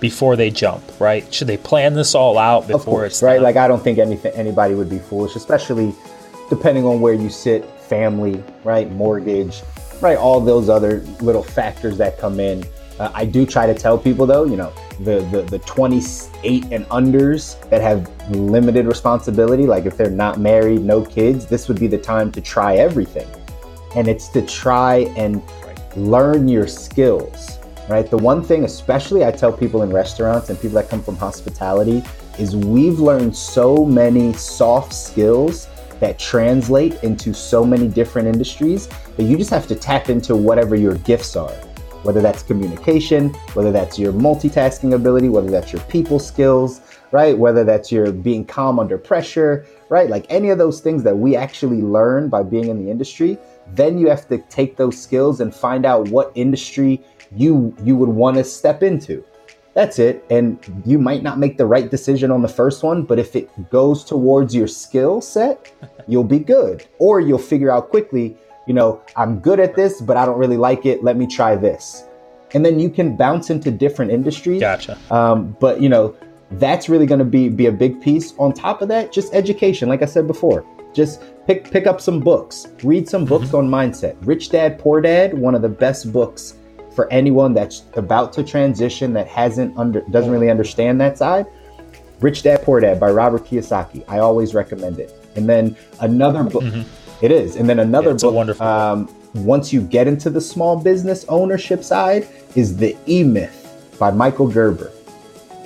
before 0.00 0.36
they 0.36 0.50
jump, 0.50 0.82
right? 1.00 1.32
Should 1.34 1.48
they 1.48 1.56
plan 1.56 1.94
this 1.94 2.14
all 2.14 2.38
out 2.38 2.68
before 2.68 3.00
course, 3.00 3.12
it's 3.14 3.22
right? 3.22 3.42
Like, 3.42 3.56
I 3.56 3.66
don't 3.66 3.82
think 3.82 3.98
anything 3.98 4.32
anybody 4.34 4.74
would 4.74 4.88
be 4.88 4.98
foolish, 4.98 5.34
especially 5.34 5.92
depending 6.48 6.84
on 6.84 7.00
where 7.00 7.14
you 7.14 7.28
sit, 7.28 7.64
family, 7.64 8.42
right? 8.62 8.90
Mortgage, 8.92 9.62
right? 10.00 10.16
All 10.16 10.40
those 10.40 10.68
other 10.68 11.00
little 11.20 11.42
factors 11.42 11.98
that 11.98 12.18
come 12.18 12.38
in. 12.38 12.64
Uh, 13.00 13.10
I 13.14 13.24
do 13.24 13.44
try 13.44 13.66
to 13.66 13.74
tell 13.74 13.98
people 13.98 14.26
though, 14.26 14.44
you 14.44 14.56
know, 14.56 14.72
the, 15.00 15.20
the 15.30 15.42
the 15.42 15.58
28 15.60 16.64
and 16.72 16.84
unders 16.86 17.68
that 17.70 17.80
have 17.80 18.08
limited 18.30 18.86
responsibility, 18.86 19.66
like 19.66 19.86
if 19.86 19.96
they're 19.96 20.10
not 20.10 20.38
married, 20.38 20.82
no 20.82 21.04
kids, 21.04 21.46
this 21.46 21.68
would 21.68 21.78
be 21.78 21.86
the 21.86 21.98
time 21.98 22.32
to 22.32 22.40
try 22.40 22.76
everything. 22.76 23.28
And 23.94 24.08
it's 24.08 24.28
to 24.30 24.42
try 24.42 25.12
and 25.16 25.42
learn 25.96 26.48
your 26.48 26.66
skills, 26.66 27.58
right? 27.88 28.08
The 28.08 28.18
one 28.18 28.42
thing, 28.42 28.64
especially 28.64 29.24
I 29.24 29.30
tell 29.30 29.52
people 29.52 29.82
in 29.82 29.90
restaurants 29.92 30.50
and 30.50 30.60
people 30.60 30.76
that 30.76 30.88
come 30.88 31.02
from 31.02 31.16
hospitality, 31.16 32.02
is 32.38 32.54
we've 32.54 33.00
learned 33.00 33.34
so 33.34 33.84
many 33.84 34.32
soft 34.32 34.92
skills 34.92 35.68
that 36.00 36.18
translate 36.18 37.02
into 37.02 37.34
so 37.34 37.64
many 37.64 37.88
different 37.88 38.28
industries 38.28 38.88
that 39.16 39.24
you 39.24 39.36
just 39.36 39.50
have 39.50 39.66
to 39.66 39.74
tap 39.74 40.08
into 40.08 40.36
whatever 40.36 40.76
your 40.76 40.94
gifts 40.98 41.34
are. 41.36 41.52
Whether 42.04 42.22
that's 42.22 42.44
communication, 42.44 43.30
whether 43.54 43.72
that's 43.72 43.98
your 43.98 44.12
multitasking 44.12 44.94
ability, 44.94 45.28
whether 45.28 45.50
that's 45.50 45.72
your 45.72 45.82
people 45.82 46.20
skills, 46.20 46.80
right? 47.10 47.36
Whether 47.36 47.64
that's 47.64 47.90
your 47.90 48.12
being 48.12 48.44
calm 48.44 48.78
under 48.78 48.96
pressure, 48.96 49.66
right? 49.88 50.08
Like 50.08 50.26
any 50.28 50.50
of 50.50 50.58
those 50.58 50.80
things 50.80 51.02
that 51.02 51.16
we 51.16 51.34
actually 51.34 51.82
learn 51.82 52.28
by 52.28 52.44
being 52.44 52.68
in 52.68 52.82
the 52.82 52.90
industry, 52.90 53.36
then 53.74 53.98
you 53.98 54.08
have 54.08 54.28
to 54.28 54.38
take 54.38 54.76
those 54.76 55.00
skills 55.00 55.40
and 55.40 55.54
find 55.54 55.84
out 55.84 56.08
what 56.08 56.32
industry 56.34 57.02
you 57.36 57.74
you 57.82 57.96
would 57.96 58.08
want 58.08 58.36
to 58.36 58.44
step 58.44 58.82
into. 58.82 59.24
That's 59.74 59.98
it. 59.98 60.24
And 60.28 60.58
you 60.84 60.98
might 60.98 61.22
not 61.22 61.38
make 61.38 61.56
the 61.56 61.66
right 61.66 61.88
decision 61.88 62.32
on 62.32 62.42
the 62.42 62.48
first 62.48 62.82
one, 62.82 63.04
but 63.04 63.18
if 63.18 63.36
it 63.36 63.70
goes 63.70 64.02
towards 64.04 64.54
your 64.54 64.66
skill 64.66 65.20
set, 65.20 65.72
you'll 66.08 66.24
be 66.24 66.40
good. 66.40 66.84
Or 66.98 67.20
you'll 67.20 67.38
figure 67.38 67.70
out 67.70 67.90
quickly, 67.90 68.36
you 68.66 68.74
know, 68.74 69.00
I'm 69.14 69.38
good 69.38 69.60
at 69.60 69.76
this, 69.76 70.00
but 70.00 70.16
I 70.16 70.26
don't 70.26 70.38
really 70.38 70.56
like 70.56 70.84
it. 70.84 71.04
Let 71.04 71.16
me 71.16 71.26
try 71.26 71.54
this. 71.54 72.04
And 72.54 72.64
then 72.64 72.80
you 72.80 72.90
can 72.90 73.16
bounce 73.16 73.50
into 73.50 73.70
different 73.70 74.10
industries. 74.10 74.60
Gotcha. 74.60 74.98
Um, 75.10 75.56
but 75.60 75.80
you 75.80 75.88
know, 75.88 76.16
that's 76.52 76.88
really 76.88 77.06
going 77.06 77.18
to 77.18 77.24
be 77.24 77.48
be 77.48 77.66
a 77.66 77.72
big 77.72 78.00
piece. 78.00 78.34
On 78.38 78.52
top 78.52 78.82
of 78.82 78.88
that, 78.88 79.12
just 79.12 79.32
education. 79.34 79.88
Like 79.88 80.02
I 80.02 80.06
said 80.06 80.26
before, 80.26 80.64
just 80.98 81.22
pick 81.46 81.70
pick 81.70 81.86
up 81.86 82.00
some 82.00 82.18
books, 82.18 82.66
read 82.82 83.08
some 83.08 83.24
books 83.24 83.46
mm-hmm. 83.46 83.72
on 83.72 83.78
mindset. 83.78 84.16
Rich 84.26 84.50
Dad 84.50 84.78
Poor 84.78 85.00
Dad, 85.00 85.32
one 85.32 85.54
of 85.54 85.62
the 85.62 85.68
best 85.68 86.12
books 86.12 86.56
for 86.94 87.10
anyone 87.12 87.54
that's 87.54 87.84
about 87.94 88.32
to 88.32 88.42
transition 88.42 89.12
that 89.12 89.28
hasn't 89.28 89.78
under 89.78 90.00
doesn't 90.10 90.32
really 90.32 90.50
understand 90.50 91.00
that 91.00 91.16
side. 91.16 91.46
Rich 92.20 92.42
Dad 92.42 92.62
Poor 92.62 92.80
Dad 92.80 92.98
by 92.98 93.10
Robert 93.10 93.44
Kiyosaki. 93.44 94.04
I 94.08 94.18
always 94.18 94.52
recommend 94.54 94.98
it. 94.98 95.14
And 95.36 95.48
then 95.48 95.76
another 96.00 96.42
book. 96.42 96.64
Mm-hmm. 96.64 97.24
It 97.24 97.30
is. 97.30 97.56
And 97.56 97.68
then 97.68 97.78
another 97.78 98.10
yeah, 98.10 98.16
book. 98.16 98.34
wonderful. 98.34 98.66
Um, 98.66 99.08
once 99.34 99.72
you 99.72 99.80
get 99.80 100.08
into 100.08 100.30
the 100.30 100.40
small 100.40 100.76
business 100.80 101.24
ownership 101.28 101.84
side, 101.84 102.26
is 102.56 102.76
the 102.76 102.96
E 103.06 103.22
Myth 103.22 103.94
by 103.98 104.10
Michael 104.10 104.48
Gerber. 104.48 104.90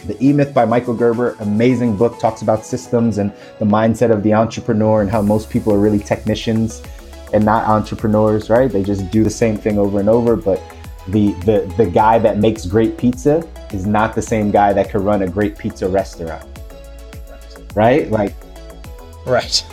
The 0.07 0.17
E 0.25 0.33
Myth 0.33 0.53
by 0.53 0.65
Michael 0.65 0.95
Gerber, 0.95 1.37
amazing 1.41 1.97
book, 1.97 2.19
talks 2.19 2.43
about 2.43 2.65
systems 2.65 3.19
and 3.19 3.33
the 3.59 3.65
mindset 3.65 4.11
of 4.11 4.23
the 4.23 4.35
entrepreneur 4.35 5.01
and 5.01 5.11
how 5.11 5.23
most 5.23 5.49
people 5.49 5.73
are 5.73 5.79
really 5.79 6.01
technicians 6.01 6.83
and 7.33 7.45
not 7.45 7.67
entrepreneurs, 7.67 8.51
right? 8.51 8.71
They 8.71 8.83
just 8.83 9.11
do 9.11 9.23
the 9.25 9.31
same 9.31 9.57
thing 9.57 9.79
over 9.79 10.01
and 10.01 10.09
over. 10.09 10.37
But 10.37 10.61
the 11.09 11.33
the 11.45 11.73
the 11.77 11.87
guy 11.89 12.19
that 12.19 12.39
makes 12.39 12.67
great 12.67 12.97
pizza 12.97 13.47
is 13.73 13.87
not 13.87 14.15
the 14.15 14.23
same 14.23 14.51
guy 14.51 14.73
that 14.73 14.91
could 14.91 15.03
run 15.03 15.23
a 15.23 15.29
great 15.29 15.57
pizza 15.57 15.89
restaurant. 15.89 16.47
Right? 17.75 18.11
Like 18.11 18.35
Right. 19.27 19.65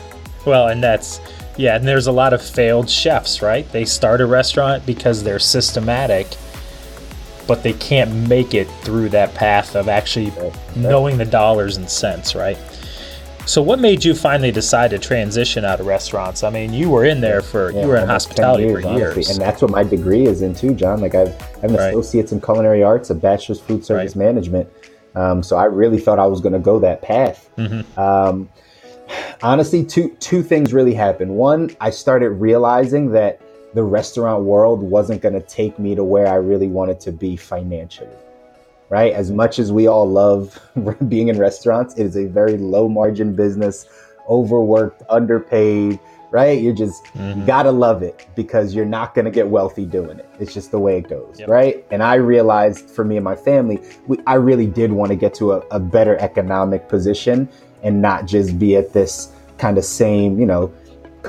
Well, 0.45 0.67
and 0.67 0.83
that's 0.83 1.19
yeah, 1.57 1.75
and 1.75 1.85
there's 1.85 2.07
a 2.07 2.11
lot 2.11 2.33
of 2.33 2.41
failed 2.41 2.89
chefs, 2.89 3.41
right? 3.41 3.69
They 3.71 3.83
start 3.83 4.21
a 4.21 4.25
restaurant 4.25 4.85
because 4.85 5.23
they're 5.23 5.39
systematic 5.39 6.27
but 7.49 7.63
they 7.63 7.73
can't 7.73 8.13
make 8.29 8.53
it 8.53 8.65
through 8.83 9.09
that 9.09 9.33
path 9.33 9.75
of 9.75 9.89
actually 9.89 10.31
knowing 10.75 11.17
the 11.17 11.25
dollars 11.25 11.77
and 11.77 11.89
cents, 11.89 12.35
right? 12.35 12.59
So, 13.47 13.59
what 13.63 13.79
made 13.79 14.05
you 14.05 14.13
finally 14.13 14.51
decide 14.51 14.91
to 14.91 14.99
transition 14.99 15.65
out 15.65 15.79
of 15.79 15.87
restaurants? 15.87 16.43
I 16.43 16.51
mean, 16.51 16.71
you 16.71 16.91
were 16.91 17.05
in 17.05 17.21
there 17.21 17.41
for 17.41 17.71
yeah, 17.71 17.81
you 17.81 17.87
were 17.87 17.97
in 17.97 18.07
hospitality 18.07 18.65
years, 18.65 18.83
for 18.83 18.91
years, 18.91 19.15
honestly. 19.15 19.33
and 19.33 19.41
that's 19.41 19.63
what 19.63 19.71
my 19.71 19.83
degree 19.83 20.27
is 20.27 20.43
in 20.43 20.53
too, 20.53 20.75
John. 20.75 21.01
Like 21.01 21.15
I've, 21.15 21.29
I 21.29 21.61
have 21.61 21.71
an 21.71 21.75
right. 21.77 21.89
associate's 21.89 22.31
in 22.31 22.39
culinary 22.39 22.83
arts, 22.83 23.09
a 23.09 23.15
bachelor's 23.15 23.59
food 23.59 23.83
service 23.83 24.15
right. 24.15 24.25
management. 24.27 24.69
Um, 25.15 25.41
so 25.41 25.57
I 25.57 25.65
really 25.65 25.97
thought 25.97 26.19
I 26.19 26.27
was 26.27 26.39
going 26.39 26.53
to 26.53 26.59
go 26.59 26.77
that 26.81 27.01
path. 27.01 27.49
Mm-hmm. 27.57 27.99
Um, 27.99 28.47
honestly, 29.41 29.83
two 29.83 30.15
two 30.19 30.43
things 30.43 30.71
really 30.71 30.93
happened. 30.93 31.31
One, 31.31 31.75
I 31.81 31.89
started 31.89 32.29
realizing 32.29 33.09
that 33.13 33.41
the 33.73 33.83
restaurant 33.83 34.43
world 34.43 34.81
wasn't 34.81 35.21
going 35.21 35.33
to 35.33 35.41
take 35.41 35.77
me 35.79 35.95
to 35.95 36.03
where 36.03 36.27
I 36.27 36.35
really 36.35 36.67
wanted 36.67 36.99
to 37.01 37.11
be 37.11 37.35
financially. 37.35 38.09
Right? 38.89 39.13
As 39.13 39.31
much 39.31 39.59
as 39.59 39.71
we 39.71 39.85
all 39.87 40.09
love 40.09 40.59
being 41.07 41.27
in 41.27 41.37
restaurants, 41.37 41.95
it 41.95 42.05
is 42.05 42.17
a 42.17 42.25
very 42.25 42.57
low 42.57 42.87
margin 42.87 43.35
business, 43.35 43.85
overworked, 44.27 45.03
underpaid, 45.09 45.99
right? 46.31 46.61
You 46.61 46.73
just 46.73 47.03
mm-hmm. 47.05 47.45
gotta 47.45 47.71
love 47.71 48.03
it 48.03 48.27
because 48.35 48.73
you're 48.73 48.85
not 48.85 49.13
gonna 49.13 49.31
get 49.31 49.47
wealthy 49.47 49.85
doing 49.85 50.19
it. 50.19 50.29
It's 50.39 50.53
just 50.53 50.71
the 50.71 50.79
way 50.79 50.97
it 50.97 51.09
goes, 51.09 51.39
yep. 51.39 51.49
right? 51.49 51.85
And 51.91 52.03
I 52.03 52.15
realized 52.15 52.89
for 52.89 53.03
me 53.03 53.17
and 53.17 53.23
my 53.23 53.35
family, 53.35 53.79
we, 54.07 54.17
I 54.27 54.35
really 54.35 54.67
did 54.67 54.91
want 54.91 55.09
to 55.09 55.15
get 55.15 55.33
to 55.35 55.53
a, 55.53 55.59
a 55.71 55.79
better 55.79 56.17
economic 56.17 56.87
position 56.87 57.49
and 57.83 58.01
not 58.01 58.25
just 58.25 58.59
be 58.59 58.75
at 58.75 58.93
this 58.93 59.31
kind 59.57 59.77
of 59.77 59.85
same, 59.85 60.39
you 60.39 60.45
know, 60.45 60.71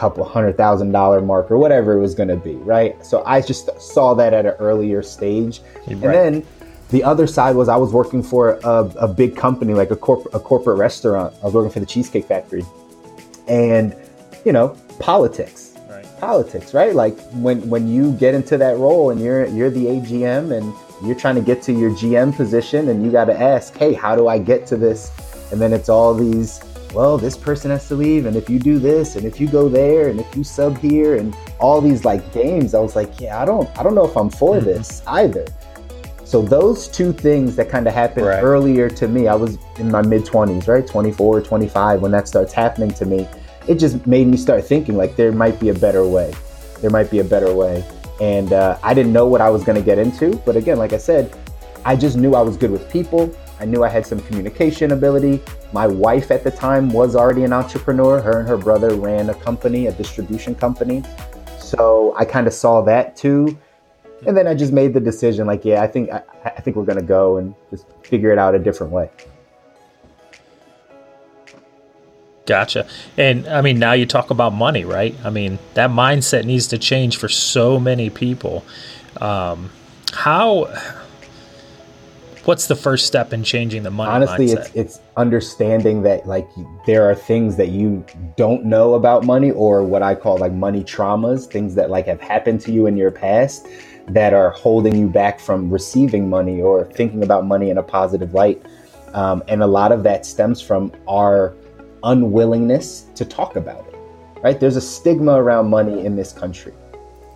couple 0.01 0.25
hundred 0.25 0.57
thousand 0.57 0.93
dollar 0.93 1.21
mark 1.21 1.51
or 1.51 1.59
whatever 1.59 1.93
it 1.93 2.01
was 2.01 2.15
going 2.15 2.31
to 2.31 2.37
be, 2.37 2.55
right? 2.57 3.05
So 3.05 3.23
I 3.27 3.43
just 3.43 3.69
saw 3.79 4.15
that 4.15 4.33
at 4.33 4.47
an 4.47 4.55
earlier 4.59 5.03
stage. 5.03 5.61
Right. 5.87 5.91
And 5.91 6.03
then 6.03 6.47
the 6.89 7.05
other 7.05 7.27
side 7.27 7.55
was 7.55 7.69
I 7.69 7.77
was 7.77 7.93
working 7.93 8.23
for 8.23 8.59
a, 8.65 8.91
a 8.97 9.07
big 9.07 9.37
company, 9.37 9.75
like 9.75 9.91
a, 9.91 9.97
corp- 9.97 10.33
a 10.35 10.41
corporate 10.41 10.79
restaurant. 10.79 11.35
I 11.43 11.45
was 11.45 11.55
working 11.55 11.71
for 11.71 11.81
the 11.81 11.87
Cheesecake 11.87 12.25
Factory. 12.25 12.65
And, 13.47 13.95
you 14.47 14.53
know, 14.53 14.69
politics. 14.99 15.75
Right. 15.91 16.07
Politics, 16.19 16.73
right? 16.73 16.95
Like 16.95 17.19
when 17.33 17.69
when 17.69 17.87
you 17.87 18.13
get 18.13 18.35
into 18.35 18.57
that 18.57 18.79
role 18.79 19.11
and 19.11 19.21
you're 19.21 19.47
you're 19.49 19.71
the 19.71 19.85
AGM 19.85 20.57
and 20.57 20.73
you're 21.07 21.19
trying 21.19 21.35
to 21.35 21.43
get 21.43 21.61
to 21.65 21.73
your 21.73 21.91
GM 21.91 22.35
position 22.35 22.89
and 22.89 23.05
you 23.05 23.11
got 23.11 23.27
to 23.27 23.39
ask, 23.39 23.77
"Hey, 23.77 23.93
how 23.93 24.17
do 24.17 24.29
I 24.29 24.39
get 24.39 24.67
to 24.69 24.77
this?" 24.77 25.11
And 25.53 25.61
then 25.61 25.73
it's 25.73 25.89
all 25.89 26.15
these 26.15 26.61
well, 26.93 27.19
this 27.19 27.37
person 27.37 27.71
has 27.71 27.87
to 27.89 27.95
leave, 27.95 28.27
and 28.27 28.37
if 28.37 28.51
you 28.51 28.59
do 28.59 28.79
this, 28.79 29.17
and 29.17 29.25
if 29.25 29.41
you 29.41 29.47
go 29.47 29.69
there, 29.69 30.09
and 30.09 30.19
if 30.19 30.37
you 30.37 30.43
sub 30.43 30.79
here, 30.79 31.17
and 31.17 31.37
all 31.59 31.81
these 31.81 32.05
like 32.05 32.33
games, 32.33 32.75
I 32.75 32.81
was 32.81 32.97
like, 32.97 33.21
yeah, 33.21 33.41
I 33.41 33.45
don't, 33.45 33.69
I 33.79 33.83
don't 33.83 33.95
know 33.95 34.07
if 34.07 34.17
I'm 34.17 34.31
for 34.31 34.57
mm-hmm. 34.57 34.67
this 34.67 35.03
either. 35.07 35.47
So 36.31 36.43
those 36.43 36.87
two 36.87 37.13
things 37.13 37.57
that 37.57 37.69
kind 37.69 37.89
of 37.89 37.93
happened 37.93 38.27
right. 38.27 38.41
earlier 38.41 38.89
to 38.89 39.09
me, 39.09 39.27
I 39.27 39.35
was 39.35 39.59
in 39.79 39.91
my 39.91 40.01
mid 40.01 40.25
20s, 40.25 40.69
right? 40.69 40.87
24, 40.87 41.41
25, 41.41 42.01
when 42.01 42.13
that 42.13 42.29
starts 42.29 42.53
happening 42.53 42.93
to 42.93 43.05
me, 43.05 43.29
it 43.67 43.81
just 43.81 44.07
made 44.07 44.29
me 44.29 44.37
start 44.37 44.65
thinking 44.65 44.97
like 44.97 45.17
there 45.17 45.33
might 45.33 45.59
be 45.59 45.71
a 45.71 45.75
better 45.75 46.07
way. 46.07 46.33
There 46.81 46.91
might 46.91 47.11
be 47.11 47.19
a 47.19 47.25
better 47.25 47.53
way. 47.53 47.85
And 48.21 48.53
uh, 48.53 48.79
I 48.83 48.95
didn't 48.95 49.13
know 49.13 49.27
what 49.27 49.41
I 49.41 49.51
was 49.51 49.65
going 49.65 49.77
to 49.77 49.85
get 49.85 49.99
into. 49.99 50.37
But 50.47 50.57
again, 50.57 50.79
like 50.79 50.93
I 50.93 50.99
said, 50.99 51.37
I 51.85 51.97
just 51.97 52.17
knew 52.17 52.35
I 52.35 52.43
was 52.43 52.57
good 52.57 52.71
with 52.71 52.89
people. 52.93 53.35
I 53.61 53.67
knew 53.67 53.85
I 53.85 53.89
had 53.89 54.07
some 54.07 54.21
communication 54.21 54.93
ability. 54.93 55.41
My 55.73 55.87
wife 55.87 56.31
at 56.31 56.43
the 56.43 56.51
time 56.51 56.89
was 56.89 57.15
already 57.15 57.45
an 57.45 57.53
entrepreneur. 57.53 58.21
Her 58.21 58.41
and 58.41 58.49
her 58.49 58.57
brother 58.57 58.95
ran 58.95 59.29
a 59.29 59.35
company, 59.35 59.87
a 59.87 59.93
distribution 59.93 60.55
company. 60.55 61.05
So 61.59 62.15
I 62.17 62.25
kind 62.25 62.47
of 62.47 62.55
saw 62.55 62.81
that 62.83 63.17
too. 63.17 63.59
And 64.27 64.37
then 64.37 64.47
I 64.47 64.55
just 64.55 64.73
made 64.73 64.95
the 64.95 65.01
decision 65.01 65.47
like, 65.47 65.65
yeah, 65.65 65.83
I 65.83 65.87
think 65.87 66.11
I, 66.11 66.23
I 66.45 66.61
think 66.63 66.77
we're 66.77 66.85
going 66.85 66.99
to 66.99 67.05
go 67.05 67.37
and 67.37 67.55
just 67.71 67.85
figure 68.03 68.33
it 68.33 68.39
out 68.39 68.55
a 68.55 68.59
different 68.59 68.93
way. 68.93 69.11
Gotcha. 72.47 72.89
And 73.17 73.47
I 73.47 73.61
mean, 73.61 73.79
now 73.79 73.93
you 73.93 74.07
talk 74.07 74.31
about 74.31 74.55
money, 74.55 74.85
right? 74.85 75.15
I 75.23 75.31
mean, 75.31 75.59
that 75.75 75.91
mindset 75.91 76.45
needs 76.45 76.67
to 76.69 76.79
change 76.79 77.19
for 77.19 77.29
so 77.29 77.79
many 77.79 78.11
people. 78.11 78.65
Um, 79.21 79.71
how 80.13 80.65
what's 82.51 82.67
the 82.67 82.75
first 82.75 83.07
step 83.07 83.33
in 83.33 83.45
changing 83.45 83.85
the 83.85 83.91
money 83.91 84.11
honestly 84.11 84.47
mindset? 84.47 84.59
it's 84.59 84.75
it's 84.75 85.01
understanding 85.17 86.03
that 86.03 86.27
like 86.27 86.49
there 86.85 87.09
are 87.09 87.15
things 87.15 87.57
that 87.57 87.69
you 87.69 88.05
don't 88.37 88.65
know 88.65 88.95
about 88.95 89.25
money 89.25 89.53
or 89.53 89.85
what 89.85 90.03
i 90.03 90.17
call 90.17 90.37
like 90.37 90.53
money 90.53 90.83
traumas 90.83 91.47
things 91.47 91.77
that 91.77 91.91
like 91.91 92.07
have 92.07 92.21
happened 92.21 92.61
to 92.61 92.73
you 92.73 92.89
in 92.89 92.97
your 92.97 93.13
past 93.13 93.69
that 94.09 94.35
are 94.35 94.51
holding 94.51 94.97
you 94.97 95.07
back 95.07 95.39
from 95.39 95.71
receiving 95.71 96.29
money 96.29 96.61
or 96.61 96.87
thinking 96.87 97.23
about 97.23 97.47
money 97.47 97.71
in 97.71 97.79
a 97.79 97.83
positive 97.83 98.35
light. 98.35 98.61
Um, 99.15 99.45
and 99.47 99.63
a 99.63 99.69
lot 99.69 99.93
of 99.93 100.03
that 100.03 100.27
stems 100.27 100.61
from 100.61 100.91
our 101.09 101.55
unwillingness 102.03 103.03
to 103.15 103.25
talk 103.25 103.55
about 103.55 103.87
it 103.87 103.91
right? 104.43 104.59
There's 104.59 104.77
a 104.77 104.81
stigma 104.81 105.33
around 105.33 105.69
money 105.69 106.05
in 106.05 106.17
this 106.17 106.33
country 106.33 106.73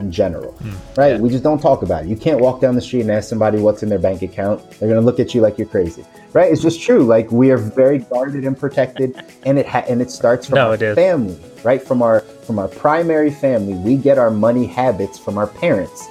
in 0.00 0.10
general, 0.10 0.52
mm, 0.54 0.96
right? 0.96 1.14
Yeah. 1.14 1.20
We 1.20 1.28
just 1.28 1.44
don't 1.44 1.60
talk 1.60 1.82
about 1.82 2.04
it. 2.04 2.08
You 2.08 2.16
can't 2.16 2.40
walk 2.40 2.60
down 2.60 2.74
the 2.74 2.80
street 2.80 3.02
and 3.02 3.10
ask 3.10 3.28
somebody 3.28 3.58
what's 3.58 3.82
in 3.82 3.88
their 3.88 3.98
bank 3.98 4.22
account. 4.22 4.68
They're 4.72 4.88
going 4.88 5.00
to 5.00 5.04
look 5.04 5.20
at 5.20 5.34
you 5.34 5.40
like 5.40 5.58
you're 5.58 5.68
crazy, 5.68 6.04
right? 6.32 6.50
It's 6.50 6.62
just 6.62 6.82
true. 6.82 7.04
Like 7.04 7.30
we 7.30 7.50
are 7.50 7.56
very 7.56 7.98
guarded 7.98 8.44
and 8.44 8.58
protected, 8.58 9.22
and 9.46 9.58
it 9.58 9.66
ha- 9.66 9.84
and 9.88 10.02
it 10.02 10.10
starts 10.10 10.46
from 10.46 10.56
no, 10.56 10.70
our 10.70 10.94
family, 10.94 11.38
right? 11.62 11.82
From 11.82 12.02
our 12.02 12.20
from 12.20 12.58
our 12.58 12.68
primary 12.68 13.30
family, 13.30 13.74
we 13.74 13.96
get 13.96 14.18
our 14.18 14.30
money 14.30 14.66
habits 14.66 15.18
from 15.18 15.38
our 15.38 15.46
parents. 15.46 16.06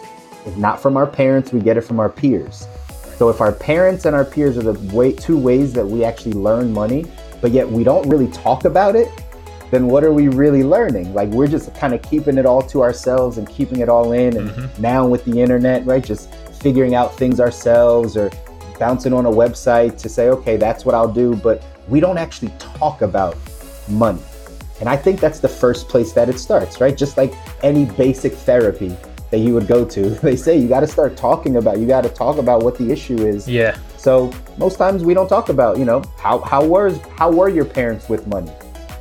If 0.46 0.58
not 0.58 0.82
from 0.82 0.98
our 0.98 1.08
parents, 1.08 1.54
we 1.54 1.62
get 1.62 1.78
it 1.78 1.82
from 1.82 2.00
our 2.00 2.10
peers. 2.10 2.68
So 3.18 3.30
if 3.30 3.40
our 3.42 3.52
parents 3.52 4.06
and 4.06 4.16
our 4.16 4.26
peers 4.26 4.58
are 4.58 4.64
the 4.64 4.96
way 4.96 5.14
two 5.14 5.38
ways 5.38 5.72
that 5.74 5.86
we 5.86 6.04
actually 6.04 6.34
learn 6.34 6.74
money, 6.74 7.06
but 7.42 7.52
yet 7.52 7.70
we 7.70 7.84
don't 7.84 8.08
really 8.10 8.28
talk 8.30 8.66
about 8.66 8.96
it, 8.96 9.10
then 9.74 9.88
what 9.88 10.04
are 10.04 10.14
we 10.14 10.28
really 10.28 10.64
learning? 10.64 11.14
Like 11.14 11.30
we're 11.30 11.48
just 11.48 11.74
kind 11.74 11.94
of 11.94 12.02
keeping 12.04 12.38
it 12.38 12.46
all 12.46 12.62
to 12.62 12.84
ourselves 12.84 13.40
and 13.40 13.50
keeping 13.50 13.80
it 13.80 13.90
all 13.90 14.12
in. 14.12 14.38
And 14.38 14.50
mm-hmm. 14.50 14.82
now 14.82 15.08
with 15.08 15.26
the 15.26 15.42
internet, 15.42 15.86
right, 15.86 16.04
just 16.04 16.34
figuring 16.62 16.94
out 16.94 17.18
things 17.18 17.40
ourselves 17.40 18.16
or 18.16 18.30
bouncing 18.80 19.14
on 19.14 19.26
a 19.26 19.32
website 19.32 19.98
to 19.98 20.10
say, 20.10 20.30
okay, 20.30 20.58
that's 20.58 20.86
what 20.86 20.94
I'll 20.94 21.12
do. 21.12 21.36
But 21.36 21.64
we 21.88 22.00
don't 22.00 22.20
actually 22.20 22.52
talk 22.60 23.02
about 23.02 23.36
money. 23.90 24.22
And 24.80 24.88
I 24.88 24.96
think 24.96 25.20
that's 25.20 25.40
the 25.40 25.48
first 25.48 25.88
place 25.90 26.14
that 26.14 26.30
it 26.30 26.40
starts, 26.40 26.80
right? 26.80 26.96
Just 26.96 27.18
like 27.18 27.34
any 27.64 27.86
basic 27.86 28.34
therapy 28.34 28.96
that 29.32 29.40
you 29.40 29.56
would 29.56 29.66
go 29.66 29.86
to, 29.86 30.10
they 30.22 30.36
say 30.36 30.58
you 30.58 30.68
got 30.68 30.82
to 30.82 30.88
start 30.88 31.18
talking 31.18 31.58
about, 31.58 31.80
you 31.80 31.88
got 31.88 32.02
to 32.02 32.10
talk 32.10 32.38
about 32.38 32.64
what 32.64 32.78
the 32.78 32.92
issue 32.92 33.26
is. 33.26 33.48
Yeah. 33.48 33.76
So 33.98 34.32
most 34.58 34.78
times 34.78 35.04
we 35.04 35.14
don't 35.16 35.30
talk 35.30 35.50
about, 35.50 35.80
you 35.80 35.86
know, 35.86 36.04
how 36.18 36.40
how 36.40 36.64
were 36.66 36.94
how 37.18 37.32
were 37.32 37.50
your 37.50 37.66
parents 37.66 38.10
with 38.10 38.28
money? 38.28 38.52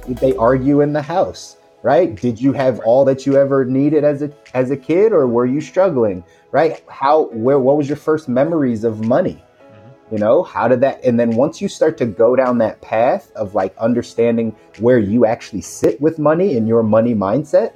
Did 0.06 0.18
they 0.18 0.34
argue 0.36 0.80
in 0.80 0.92
the 0.92 1.02
house? 1.02 1.56
Right? 1.82 2.14
Did 2.14 2.40
you 2.40 2.52
have 2.52 2.78
all 2.80 3.04
that 3.06 3.26
you 3.26 3.36
ever 3.36 3.64
needed 3.64 4.04
as 4.04 4.22
a 4.22 4.32
as 4.54 4.70
a 4.70 4.76
kid, 4.76 5.12
or 5.12 5.26
were 5.26 5.46
you 5.46 5.60
struggling? 5.60 6.22
Right? 6.52 6.82
How? 6.88 7.24
Where? 7.32 7.58
What 7.58 7.76
was 7.76 7.88
your 7.88 7.96
first 7.96 8.28
memories 8.28 8.84
of 8.84 9.04
money? 9.04 9.42
Mm-hmm. 9.60 10.14
You 10.14 10.20
know, 10.20 10.42
how 10.44 10.68
did 10.68 10.80
that? 10.82 11.02
And 11.04 11.18
then 11.18 11.30
once 11.30 11.60
you 11.60 11.68
start 11.68 11.98
to 11.98 12.06
go 12.06 12.36
down 12.36 12.58
that 12.58 12.80
path 12.82 13.32
of 13.34 13.56
like 13.56 13.76
understanding 13.78 14.54
where 14.78 15.00
you 15.00 15.26
actually 15.26 15.62
sit 15.62 16.00
with 16.00 16.20
money 16.20 16.56
and 16.56 16.68
your 16.68 16.84
money 16.84 17.16
mindset, 17.16 17.74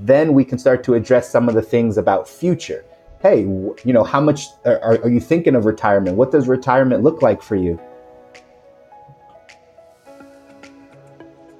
then 0.00 0.32
we 0.32 0.44
can 0.44 0.58
start 0.58 0.82
to 0.84 0.94
address 0.94 1.28
some 1.28 1.46
of 1.46 1.54
the 1.54 1.62
things 1.62 1.98
about 1.98 2.26
future. 2.26 2.82
Hey, 3.20 3.40
you 3.40 3.92
know, 3.92 4.04
how 4.04 4.20
much 4.20 4.46
are, 4.64 5.02
are 5.02 5.08
you 5.08 5.20
thinking 5.20 5.54
of 5.54 5.66
retirement? 5.66 6.16
What 6.16 6.30
does 6.30 6.48
retirement 6.48 7.02
look 7.02 7.22
like 7.22 7.42
for 7.42 7.56
you? 7.56 7.78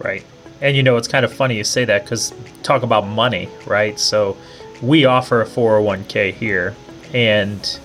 Right. 0.04 0.25
And 0.61 0.76
you 0.76 0.82
know, 0.82 0.96
it's 0.96 1.08
kind 1.08 1.25
of 1.25 1.32
funny 1.32 1.56
you 1.56 1.64
say 1.64 1.84
that 1.87 2.04
because 2.04 2.32
talk 2.62 2.82
about 2.82 3.06
money, 3.06 3.49
right? 3.66 3.99
So 3.99 4.37
we 4.82 5.04
offer 5.04 5.40
a 5.42 5.46
401k 5.46 6.34
here. 6.34 6.75
And 7.12 7.78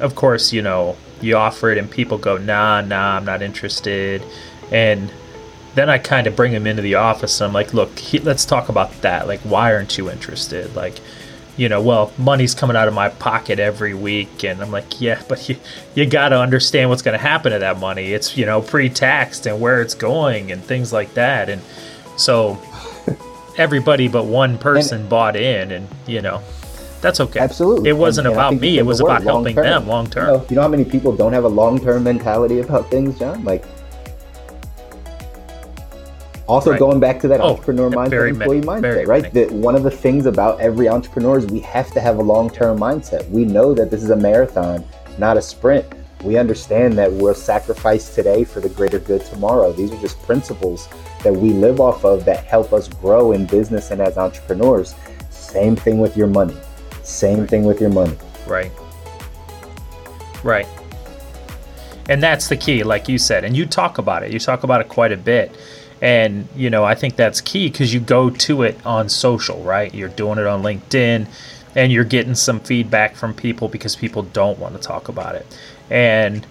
of 0.00 0.14
course, 0.14 0.52
you 0.52 0.62
know, 0.62 0.96
you 1.20 1.36
offer 1.36 1.70
it 1.70 1.78
and 1.78 1.90
people 1.90 2.18
go, 2.18 2.36
nah, 2.36 2.80
nah, 2.80 3.16
I'm 3.16 3.24
not 3.24 3.42
interested. 3.42 4.22
And 4.70 5.12
then 5.74 5.88
I 5.88 5.98
kind 5.98 6.26
of 6.26 6.36
bring 6.36 6.52
them 6.52 6.66
into 6.66 6.82
the 6.82 6.96
office 6.96 7.40
and 7.40 7.48
I'm 7.48 7.54
like, 7.54 7.74
look, 7.74 7.98
he, 7.98 8.18
let's 8.18 8.44
talk 8.44 8.68
about 8.68 8.92
that. 9.02 9.26
Like, 9.26 9.40
why 9.40 9.74
aren't 9.74 9.98
you 9.98 10.10
interested? 10.10 10.74
Like, 10.76 10.98
you 11.56 11.68
know, 11.68 11.80
well, 11.80 12.12
money's 12.18 12.54
coming 12.54 12.76
out 12.76 12.88
of 12.88 12.94
my 12.94 13.08
pocket 13.08 13.58
every 13.58 13.94
week. 13.94 14.44
And 14.44 14.60
I'm 14.60 14.70
like, 14.70 15.00
yeah, 15.00 15.22
but 15.28 15.48
you, 15.48 15.56
you 15.94 16.06
got 16.06 16.30
to 16.30 16.40
understand 16.40 16.90
what's 16.90 17.02
going 17.02 17.16
to 17.16 17.22
happen 17.22 17.52
to 17.52 17.60
that 17.60 17.78
money. 17.78 18.12
It's, 18.12 18.36
you 18.36 18.46
know, 18.46 18.60
pre 18.60 18.88
taxed 18.88 19.46
and 19.46 19.60
where 19.60 19.80
it's 19.80 19.94
going 19.94 20.50
and 20.50 20.62
things 20.62 20.92
like 20.92 21.14
that. 21.14 21.48
And 21.48 21.62
so 22.16 22.58
everybody 23.56 24.08
but 24.08 24.24
one 24.24 24.58
person 24.58 25.02
and, 25.02 25.08
bought 25.08 25.36
in, 25.36 25.70
and, 25.70 25.88
you 26.06 26.22
know, 26.22 26.42
that's 27.00 27.20
okay. 27.20 27.38
Absolutely. 27.38 27.90
It 27.90 27.92
wasn't 27.92 28.26
and, 28.26 28.34
about 28.34 28.54
me, 28.56 28.78
it 28.78 28.86
was 28.86 29.00
about 29.00 29.22
helping 29.22 29.54
them 29.56 29.86
long 29.86 30.08
term. 30.08 30.26
You, 30.26 30.32
know, 30.32 30.46
you 30.50 30.56
know 30.56 30.62
how 30.62 30.68
many 30.68 30.84
people 30.84 31.14
don't 31.14 31.34
have 31.34 31.44
a 31.44 31.48
long 31.48 31.78
term 31.78 32.02
mentality 32.02 32.60
about 32.60 32.90
things, 32.90 33.18
John? 33.18 33.44
Like, 33.44 33.64
also, 36.46 36.72
right. 36.72 36.78
going 36.78 37.00
back 37.00 37.20
to 37.20 37.28
that 37.28 37.40
oh, 37.40 37.50
entrepreneur 37.50 37.90
mindset, 37.90 38.28
employee 38.28 38.60
many, 38.60 38.82
mindset, 38.82 39.06
right? 39.06 39.32
That 39.32 39.50
one 39.50 39.74
of 39.74 39.82
the 39.82 39.90
things 39.90 40.26
about 40.26 40.60
every 40.60 40.88
entrepreneur 40.88 41.38
is 41.38 41.46
we 41.46 41.60
have 41.60 41.90
to 41.92 42.00
have 42.00 42.18
a 42.18 42.22
long-term 42.22 42.78
mindset. 42.78 43.28
We 43.30 43.46
know 43.46 43.72
that 43.72 43.90
this 43.90 44.02
is 44.02 44.10
a 44.10 44.16
marathon, 44.16 44.84
not 45.16 45.38
a 45.38 45.42
sprint. 45.42 45.86
We 46.22 46.36
understand 46.36 46.98
that 46.98 47.10
we'll 47.10 47.34
sacrifice 47.34 48.14
today 48.14 48.44
for 48.44 48.60
the 48.60 48.68
greater 48.68 48.98
good 48.98 49.24
tomorrow. 49.24 49.72
These 49.72 49.92
are 49.92 50.00
just 50.00 50.20
principles 50.22 50.88
that 51.22 51.32
we 51.32 51.50
live 51.50 51.80
off 51.80 52.04
of 52.04 52.26
that 52.26 52.44
help 52.44 52.74
us 52.74 52.88
grow 52.88 53.32
in 53.32 53.46
business 53.46 53.90
and 53.90 54.02
as 54.02 54.18
entrepreneurs. 54.18 54.94
Same 55.30 55.76
thing 55.76 55.98
with 55.98 56.14
your 56.14 56.26
money. 56.26 56.56
Same 57.02 57.40
right. 57.40 57.48
thing 57.48 57.64
with 57.64 57.80
your 57.80 57.90
money. 57.90 58.16
Right. 58.46 58.72
Right. 60.42 60.66
And 62.10 62.22
that's 62.22 62.48
the 62.48 62.56
key, 62.56 62.82
like 62.82 63.08
you 63.08 63.16
said. 63.16 63.44
And 63.44 63.56
you 63.56 63.64
talk 63.64 63.96
about 63.96 64.22
it. 64.22 64.30
You 64.30 64.38
talk 64.38 64.62
about 64.62 64.82
it 64.82 64.88
quite 64.88 65.12
a 65.12 65.16
bit 65.16 65.56
and, 66.04 66.46
you 66.54 66.68
know, 66.68 66.84
I 66.84 66.94
think 66.94 67.16
that's 67.16 67.40
key 67.40 67.70
because 67.70 67.94
you 67.94 67.98
go 67.98 68.28
to 68.28 68.62
it 68.62 68.78
on 68.84 69.08
social, 69.08 69.62
right? 69.62 69.92
You're 69.94 70.10
doing 70.10 70.38
it 70.38 70.46
on 70.46 70.62
LinkedIn 70.62 71.26
and 71.74 71.90
you're 71.90 72.04
getting 72.04 72.34
some 72.34 72.60
feedback 72.60 73.16
from 73.16 73.32
people 73.32 73.68
because 73.68 73.96
people 73.96 74.22
don't 74.22 74.58
want 74.58 74.74
to 74.74 74.80
talk 74.82 75.08
about 75.08 75.34
it. 75.34 75.46
And 75.88 76.46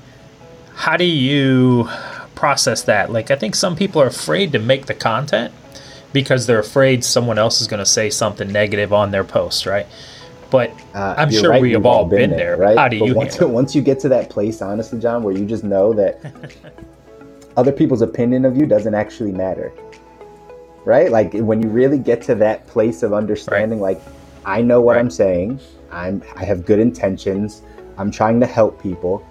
how 0.74 0.98
do 0.98 1.06
you 1.06 1.88
process 2.34 2.82
that? 2.86 3.12
Like, 3.12 3.30
I 3.30 3.36
think 3.36 3.54
some 3.54 3.76
people 3.76 4.02
are 4.02 4.08
afraid 4.08 4.54
to 4.54 4.60
make 4.60 4.88
the 4.88 4.96
content 4.96 5.54
because 6.14 6.48
they're 6.48 6.58
afraid 6.58 7.04
someone 7.04 7.38
else 7.38 7.62
is 7.62 7.68
going 7.68 7.78
to 7.78 7.86
say 7.86 8.10
something 8.10 8.52
negative 8.52 8.92
on 8.92 9.12
their 9.12 9.24
post, 9.24 9.68
right? 9.68 9.86
But 10.50 10.72
uh, 10.96 11.14
I'm 11.16 11.30
sure 11.30 11.52
right, 11.52 11.62
we 11.62 11.74
have 11.74 11.86
all 11.86 12.06
been, 12.06 12.32
been 12.32 12.40
there, 12.40 12.58
right? 12.58 12.76
How 12.76 12.88
do 12.88 12.98
but 12.98 13.06
you? 13.06 13.14
Once, 13.14 13.40
once 13.40 13.76
you 13.76 13.84
get 13.84 14.00
to 14.00 14.10
that 14.10 14.32
place, 14.32 14.64
honestly, 14.64 14.98
John, 15.00 15.22
where 15.22 15.38
you 15.38 15.46
just 15.46 15.64
know 15.64 15.94
that 15.94 16.20
other 17.56 17.72
people's 17.72 18.02
opinion 18.02 18.46
of 18.46 18.58
you 18.58 18.66
doesn't 18.66 18.96
actually 18.96 19.32
matter. 19.32 19.72
Right? 20.86 21.12
Like 21.12 21.34
when 21.34 21.62
you 21.62 21.70
really 21.70 21.98
get 21.98 22.22
to 22.24 22.36
that 22.36 22.68
place 22.68 23.04
of 23.04 23.14
understanding, 23.14 23.80
right. 23.80 23.98
like 23.98 24.14
I 24.46 24.62
know 24.62 24.82
what 24.82 24.96
right. 24.96 25.00
I'm 25.00 25.10
saying. 25.10 25.60
I'm 25.92 26.24
I 26.36 26.44
have 26.46 26.66
good 26.66 26.80
intentions. 26.80 27.62
I'm 27.98 28.12
trying 28.12 28.40
to 28.40 28.46
help 28.46 28.82
people. 28.82 29.26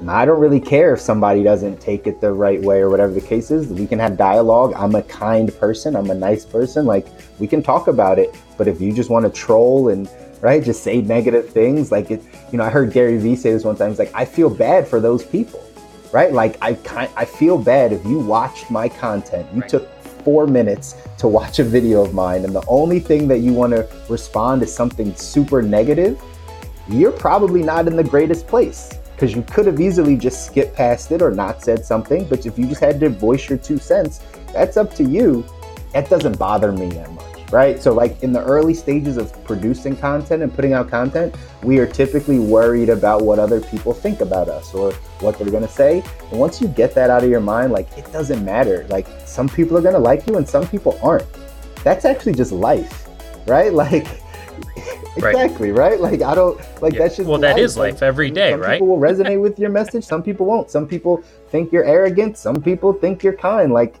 And 0.00 0.10
I 0.10 0.26
don't 0.26 0.40
really 0.40 0.60
care 0.60 0.92
if 0.92 1.00
somebody 1.00 1.42
doesn't 1.42 1.80
take 1.80 2.06
it 2.06 2.20
the 2.20 2.32
right 2.32 2.60
way 2.60 2.80
or 2.80 2.90
whatever 2.90 3.12
the 3.12 3.20
case 3.20 3.50
is. 3.50 3.68
We 3.68 3.86
can 3.86 3.98
have 3.98 4.18
dialogue. 4.18 4.74
I'm 4.76 4.94
a 4.94 5.02
kind 5.02 5.54
person. 5.58 5.96
I'm 5.96 6.10
a 6.10 6.14
nice 6.14 6.44
person. 6.44 6.84
Like 6.84 7.06
we 7.38 7.46
can 7.46 7.62
talk 7.62 7.88
about 7.88 8.18
it. 8.18 8.34
But 8.58 8.68
if 8.68 8.80
you 8.80 8.92
just 8.92 9.10
want 9.10 9.24
to 9.24 9.30
troll 9.30 9.88
and 9.88 10.08
right, 10.42 10.62
just 10.62 10.82
say 10.82 11.00
negative 11.00 11.48
things, 11.48 11.90
like 11.90 12.10
it, 12.10 12.22
you 12.52 12.58
know, 12.58 12.64
I 12.64 12.70
heard 12.70 12.92
Gary 12.92 13.16
Vee 13.18 13.36
say 13.36 13.52
this 13.52 13.64
one 13.64 13.76
time. 13.76 13.88
He's 13.90 13.98
like, 13.98 14.14
I 14.14 14.24
feel 14.24 14.50
bad 14.50 14.86
for 14.86 15.00
those 15.00 15.24
people 15.24 15.65
right? 16.12 16.32
Like 16.32 16.56
I 16.60 16.74
kind, 16.74 17.10
I 17.16 17.24
feel 17.24 17.58
bad 17.58 17.92
if 17.92 18.04
you 18.04 18.18
watched 18.18 18.70
my 18.70 18.88
content, 18.88 19.46
you 19.54 19.60
right. 19.60 19.70
took 19.70 19.88
four 20.24 20.46
minutes 20.46 20.96
to 21.18 21.28
watch 21.28 21.58
a 21.58 21.64
video 21.64 22.02
of 22.02 22.12
mine, 22.12 22.44
and 22.44 22.54
the 22.54 22.64
only 22.66 22.98
thing 22.98 23.28
that 23.28 23.38
you 23.38 23.52
want 23.52 23.72
to 23.72 23.88
respond 24.08 24.62
is 24.62 24.74
something 24.74 25.14
super 25.14 25.62
negative. 25.62 26.20
You're 26.88 27.12
probably 27.12 27.62
not 27.62 27.86
in 27.86 27.96
the 27.96 28.04
greatest 28.04 28.46
place 28.46 28.98
because 29.14 29.34
you 29.34 29.42
could 29.42 29.66
have 29.66 29.80
easily 29.80 30.16
just 30.16 30.46
skipped 30.46 30.74
past 30.74 31.10
it 31.10 31.22
or 31.22 31.30
not 31.30 31.62
said 31.62 31.84
something. 31.84 32.24
But 32.26 32.44
if 32.44 32.58
you 32.58 32.66
just 32.66 32.80
had 32.80 33.00
to 33.00 33.08
voice 33.08 33.48
your 33.48 33.58
two 33.58 33.78
cents, 33.78 34.20
that's 34.52 34.76
up 34.76 34.94
to 34.96 35.04
you. 35.04 35.44
That 35.92 36.10
doesn't 36.10 36.38
bother 36.38 36.72
me 36.72 36.98
right? 37.50 37.82
So, 37.82 37.92
like 37.92 38.22
in 38.22 38.32
the 38.32 38.42
early 38.42 38.74
stages 38.74 39.16
of 39.16 39.32
producing 39.44 39.96
content 39.96 40.42
and 40.42 40.52
putting 40.52 40.72
out 40.72 40.90
content, 40.90 41.34
we 41.62 41.78
are 41.78 41.86
typically 41.86 42.38
worried 42.38 42.88
about 42.88 43.22
what 43.22 43.38
other 43.38 43.60
people 43.60 43.92
think 43.92 44.20
about 44.20 44.48
us 44.48 44.74
or 44.74 44.92
what 45.20 45.38
they're 45.38 45.50
gonna 45.50 45.68
say. 45.68 46.02
And 46.30 46.40
once 46.40 46.60
you 46.60 46.68
get 46.68 46.94
that 46.94 47.10
out 47.10 47.22
of 47.24 47.30
your 47.30 47.40
mind, 47.40 47.72
like 47.72 47.88
it 47.96 48.10
doesn't 48.12 48.44
matter. 48.44 48.86
Like 48.88 49.06
some 49.24 49.48
people 49.48 49.76
are 49.76 49.82
gonna 49.82 49.98
like 49.98 50.26
you 50.26 50.36
and 50.36 50.48
some 50.48 50.66
people 50.66 50.98
aren't. 51.02 51.26
That's 51.84 52.04
actually 52.04 52.34
just 52.34 52.52
life, 52.52 53.08
right? 53.46 53.72
Like 53.86 54.06
exactly 55.16 55.70
right. 55.70 55.92
right. 55.92 56.00
like 56.00 56.22
i 56.22 56.34
don't 56.34 56.58
like 56.82 56.92
yeah. 56.92 57.00
that's 57.00 57.16
just 57.16 57.28
well 57.28 57.38
that 57.38 57.56
life. 57.56 57.62
is 57.62 57.76
life 57.76 58.02
every 58.02 58.30
day 58.30 58.52
right? 58.52 58.52
some 58.52 58.60
right 58.60 58.80
people 58.80 58.86
will 58.88 58.98
resonate 59.08 59.40
with 59.40 59.58
your 59.58 59.70
message 59.70 60.04
some 60.04 60.22
people 60.22 60.46
won't 60.46 60.70
some 60.70 60.86
people 60.86 61.22
think 61.48 61.72
you're 61.72 61.84
arrogant 61.84 62.36
some 62.36 62.60
people 62.60 62.92
think 62.92 63.22
you're 63.22 63.32
kind 63.32 63.72
like 63.72 63.96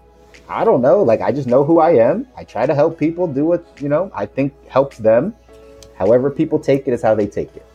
I 0.48 0.64
don't 0.64 0.82
know. 0.82 1.02
Like 1.02 1.20
I 1.20 1.32
just 1.32 1.48
know 1.48 1.64
who 1.64 1.80
I 1.80 1.92
am. 1.92 2.26
I 2.36 2.44
try 2.44 2.66
to 2.66 2.74
help 2.74 2.98
people 2.98 3.26
do 3.26 3.44
what, 3.44 3.64
you 3.80 3.88
know, 3.88 4.10
I 4.14 4.26
think 4.26 4.52
helps 4.68 4.98
them. 4.98 5.34
However 5.96 6.30
people 6.30 6.58
take 6.58 6.86
it 6.86 6.92
is 6.92 7.02
how 7.02 7.14
they 7.14 7.26
take 7.26 7.54
it. 7.56 7.66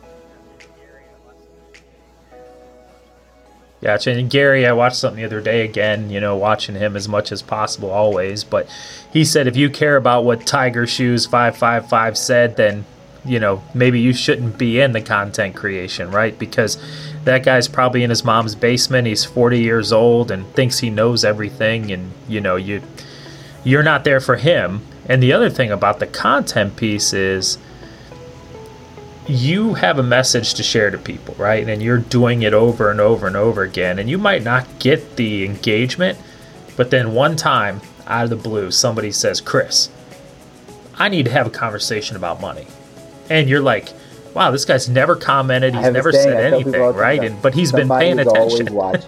Gotcha. 3.82 4.12
And 4.12 4.30
Gary, 4.30 4.64
I 4.64 4.72
watched 4.72 4.96
something 4.96 5.20
the 5.20 5.26
other 5.26 5.40
day 5.40 5.64
again, 5.64 6.08
you 6.08 6.20
know, 6.20 6.36
watching 6.36 6.76
him 6.76 6.94
as 6.94 7.08
much 7.08 7.32
as 7.32 7.42
possible 7.42 7.90
always. 7.90 8.44
But 8.44 8.68
he 9.12 9.24
said 9.24 9.48
if 9.48 9.56
you 9.56 9.68
care 9.70 9.96
about 9.96 10.24
what 10.24 10.46
Tiger 10.46 10.86
Shoes 10.86 11.26
555 11.26 12.16
said, 12.16 12.56
then, 12.56 12.84
you 13.24 13.40
know, 13.40 13.60
maybe 13.74 13.98
you 13.98 14.12
shouldn't 14.12 14.56
be 14.56 14.80
in 14.80 14.92
the 14.92 15.00
content 15.00 15.56
creation, 15.56 16.12
right? 16.12 16.38
Because 16.38 16.78
that 17.24 17.44
guy's 17.44 17.68
probably 17.68 18.02
in 18.02 18.10
his 18.10 18.24
mom's 18.24 18.54
basement. 18.54 19.06
He's 19.06 19.24
40 19.24 19.60
years 19.60 19.92
old 19.92 20.30
and 20.30 20.46
thinks 20.54 20.78
he 20.78 20.90
knows 20.90 21.24
everything. 21.24 21.92
And, 21.92 22.12
you 22.28 22.40
know, 22.40 22.56
you, 22.56 22.82
you're 23.64 23.82
not 23.82 24.04
there 24.04 24.20
for 24.20 24.36
him. 24.36 24.82
And 25.08 25.22
the 25.22 25.32
other 25.32 25.50
thing 25.50 25.70
about 25.70 25.98
the 25.98 26.06
content 26.06 26.76
piece 26.76 27.12
is, 27.12 27.58
you 29.28 29.74
have 29.74 29.98
a 29.98 30.02
message 30.02 30.54
to 30.54 30.62
share 30.62 30.90
to 30.90 30.98
people, 30.98 31.34
right? 31.38 31.68
And 31.68 31.80
you're 31.80 31.98
doing 31.98 32.42
it 32.42 32.52
over 32.52 32.90
and 32.90 33.00
over 33.00 33.26
and 33.26 33.36
over 33.36 33.62
again. 33.62 33.98
And 33.98 34.10
you 34.10 34.18
might 34.18 34.42
not 34.42 34.66
get 34.80 35.16
the 35.16 35.44
engagement, 35.44 36.18
but 36.76 36.90
then 36.90 37.14
one 37.14 37.36
time 37.36 37.80
out 38.06 38.24
of 38.24 38.30
the 38.30 38.36
blue, 38.36 38.70
somebody 38.70 39.12
says, 39.12 39.40
Chris, 39.40 39.90
I 40.94 41.08
need 41.08 41.26
to 41.26 41.30
have 41.30 41.46
a 41.46 41.50
conversation 41.50 42.16
about 42.16 42.40
money. 42.40 42.66
And 43.30 43.48
you're 43.48 43.62
like, 43.62 43.92
wow, 44.34 44.50
this 44.50 44.64
guy's 44.64 44.88
never 44.88 45.16
commented. 45.16 45.74
He's 45.74 45.90
never 45.90 46.12
said 46.12 46.52
anything, 46.52 46.80
right? 46.80 47.22
And, 47.22 47.40
but 47.42 47.54
he's 47.54 47.70
Somebody 47.70 47.88
been 47.88 48.16
paying 48.16 48.28
attention. 48.28 48.68
Always 48.76 49.06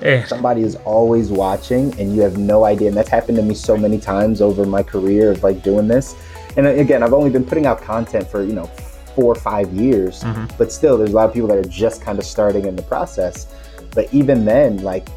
watching. 0.00 0.26
Somebody 0.26 0.62
is 0.62 0.76
always 0.76 1.30
watching, 1.30 1.98
and 2.00 2.14
you 2.14 2.22
have 2.22 2.38
no 2.38 2.64
idea. 2.64 2.88
And 2.88 2.96
that's 2.96 3.08
happened 3.08 3.36
to 3.36 3.42
me 3.42 3.54
so 3.54 3.76
many 3.76 3.98
times 3.98 4.40
over 4.40 4.64
my 4.64 4.82
career 4.82 5.32
of 5.32 5.42
like 5.42 5.62
doing 5.62 5.88
this. 5.88 6.14
And 6.56 6.66
again, 6.66 7.02
I've 7.02 7.12
only 7.12 7.30
been 7.30 7.44
putting 7.44 7.66
out 7.66 7.80
content 7.80 8.26
for, 8.28 8.42
you 8.42 8.52
know, 8.52 8.66
four 9.14 9.32
or 9.32 9.36
five 9.36 9.72
years, 9.72 10.22
mm-hmm. 10.22 10.46
but 10.56 10.72
still, 10.72 10.96
there's 10.96 11.12
a 11.12 11.16
lot 11.16 11.28
of 11.28 11.34
people 11.34 11.48
that 11.48 11.58
are 11.58 11.68
just 11.68 12.02
kind 12.02 12.18
of 12.18 12.24
starting 12.24 12.64
in 12.64 12.76
the 12.76 12.82
process. 12.82 13.46
But 13.94 14.12
even 14.14 14.44
then, 14.44 14.78
like 14.82 15.08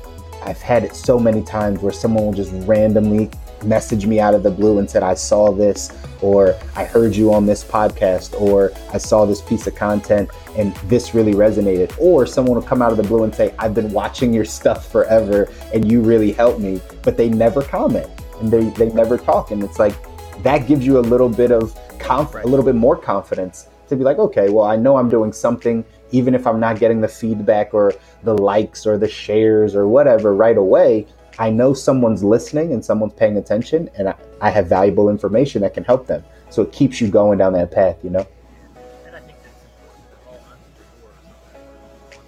I've 0.43 0.61
had 0.61 0.83
it 0.83 0.95
so 0.95 1.17
many 1.19 1.41
times 1.43 1.79
where 1.79 1.93
someone 1.93 2.25
will 2.25 2.33
just 2.33 2.51
randomly 2.67 3.29
message 3.65 4.05
me 4.05 4.19
out 4.19 4.33
of 4.33 4.43
the 4.43 4.51
blue 4.51 4.79
and 4.79 4.89
said, 4.89 5.03
I 5.03 5.13
saw 5.13 5.51
this, 5.51 5.91
or 6.21 6.55
I 6.75 6.85
heard 6.85 7.15
you 7.15 7.33
on 7.33 7.45
this 7.45 7.63
podcast, 7.63 8.39
or 8.39 8.71
I 8.93 8.97
saw 8.97 9.25
this 9.25 9.41
piece 9.41 9.67
of 9.67 9.75
content 9.75 10.29
and 10.57 10.75
this 10.87 11.13
really 11.13 11.33
resonated. 11.33 11.95
Or 11.99 12.25
someone 12.25 12.55
will 12.55 12.63
come 12.63 12.81
out 12.81 12.91
of 12.91 12.97
the 12.97 13.03
blue 13.03 13.23
and 13.23 13.33
say, 13.33 13.53
I've 13.59 13.73
been 13.73 13.91
watching 13.91 14.33
your 14.33 14.45
stuff 14.45 14.91
forever 14.91 15.51
and 15.73 15.91
you 15.91 16.01
really 16.01 16.31
helped 16.31 16.59
me, 16.59 16.81
but 17.01 17.17
they 17.17 17.29
never 17.29 17.61
comment 17.61 18.09
and 18.39 18.51
they, 18.51 18.69
they 18.69 18.89
never 18.89 19.17
talk. 19.17 19.51
And 19.51 19.63
it's 19.63 19.79
like, 19.79 19.95
that 20.43 20.67
gives 20.67 20.85
you 20.85 20.99
a 20.99 21.01
little 21.01 21.29
bit 21.29 21.51
of 21.51 21.77
conf- 21.99 22.35
a 22.35 22.47
little 22.47 22.65
bit 22.65 22.75
more 22.75 22.97
confidence 22.97 23.67
to 23.87 23.95
be 23.95 24.03
like, 24.03 24.17
okay, 24.17 24.49
well, 24.49 24.65
I 24.65 24.75
know 24.75 24.97
I'm 24.97 25.09
doing 25.09 25.31
something, 25.31 25.83
even 26.11 26.35
if 26.35 26.45
I'm 26.47 26.59
not 26.59 26.79
getting 26.79 27.01
the 27.01 27.07
feedback 27.07 27.73
or 27.73 27.93
the 28.23 28.33
likes 28.33 28.85
or 28.85 28.97
the 28.97 29.07
shares 29.07 29.75
or 29.75 29.87
whatever 29.87 30.35
right 30.35 30.57
away. 30.57 31.07
I 31.39 31.49
know 31.49 31.73
someone's 31.73 32.23
listening 32.23 32.73
and 32.73 32.83
someone's 32.83 33.13
paying 33.13 33.37
attention, 33.37 33.89
and 33.97 34.09
I, 34.09 34.15
I 34.41 34.49
have 34.49 34.67
valuable 34.67 35.09
information 35.09 35.61
that 35.61 35.73
can 35.73 35.83
help 35.83 36.07
them. 36.07 36.23
So 36.49 36.61
it 36.61 36.71
keeps 36.71 37.01
you 37.01 37.07
going 37.07 37.39
down 37.39 37.53
that 37.53 37.71
path, 37.71 37.97
you 38.03 38.09
know? 38.09 38.27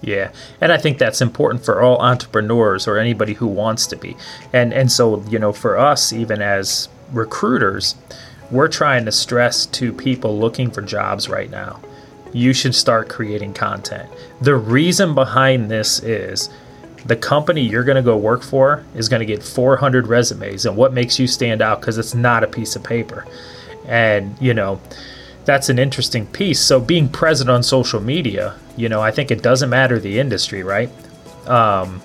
Yeah, 0.01 0.31
and 0.61 0.71
I 0.71 0.77
think 0.77 0.99
that's 0.99 1.21
important 1.21 1.65
for 1.65 1.81
all 1.81 1.97
entrepreneurs 1.97 2.87
or 2.87 2.99
anybody 2.99 3.33
who 3.33 3.47
wants 3.47 3.87
to 3.87 3.95
be. 3.95 4.15
And 4.53 4.71
and 4.71 4.91
so, 4.91 5.23
you 5.29 5.39
know, 5.39 5.51
for 5.51 5.79
us 5.79 6.13
even 6.13 6.43
as 6.43 6.89
recruiters, 7.11 7.95
we're 8.51 8.67
trying 8.67 9.05
to 9.05 9.11
stress 9.11 9.65
to 9.67 9.91
people 9.91 10.37
looking 10.37 10.69
for 10.69 10.83
jobs 10.83 11.27
right 11.27 11.49
now 11.49 11.79
you 12.35 12.51
should 12.51 12.75
start 12.75 13.07
creating 13.07 13.53
content. 13.53 14.09
The 14.41 14.55
reason 14.55 15.15
behind 15.15 15.71
this 15.71 16.03
is 16.03 16.49
the 17.05 17.15
company 17.15 17.61
you're 17.61 17.83
going 17.83 17.95
to 17.95 18.01
go 18.01 18.17
work 18.17 18.43
for 18.43 18.83
is 18.95 19.07
going 19.07 19.19
to 19.19 19.25
get 19.25 19.43
400 19.43 20.07
resumes 20.07 20.65
and 20.65 20.75
what 20.75 20.93
makes 20.93 21.19
you 21.19 21.27
stand 21.27 21.61
out 21.61 21.79
because 21.79 21.97
it's 21.97 22.15
not 22.15 22.43
a 22.43 22.47
piece 22.47 22.75
of 22.75 22.83
paper 22.83 23.25
and 23.87 24.35
you 24.41 24.53
know 24.53 24.81
that's 25.45 25.69
an 25.69 25.77
interesting 25.77 26.25
piece 26.25 26.59
so 26.59 26.79
being 26.79 27.07
present 27.07 27.49
on 27.49 27.61
social 27.61 28.01
media 28.01 28.55
you 28.75 28.89
know 28.89 29.01
i 29.01 29.11
think 29.11 29.29
it 29.29 29.43
doesn't 29.43 29.69
matter 29.69 29.99
the 29.99 30.19
industry 30.19 30.63
right 30.63 30.89
um, 31.47 32.01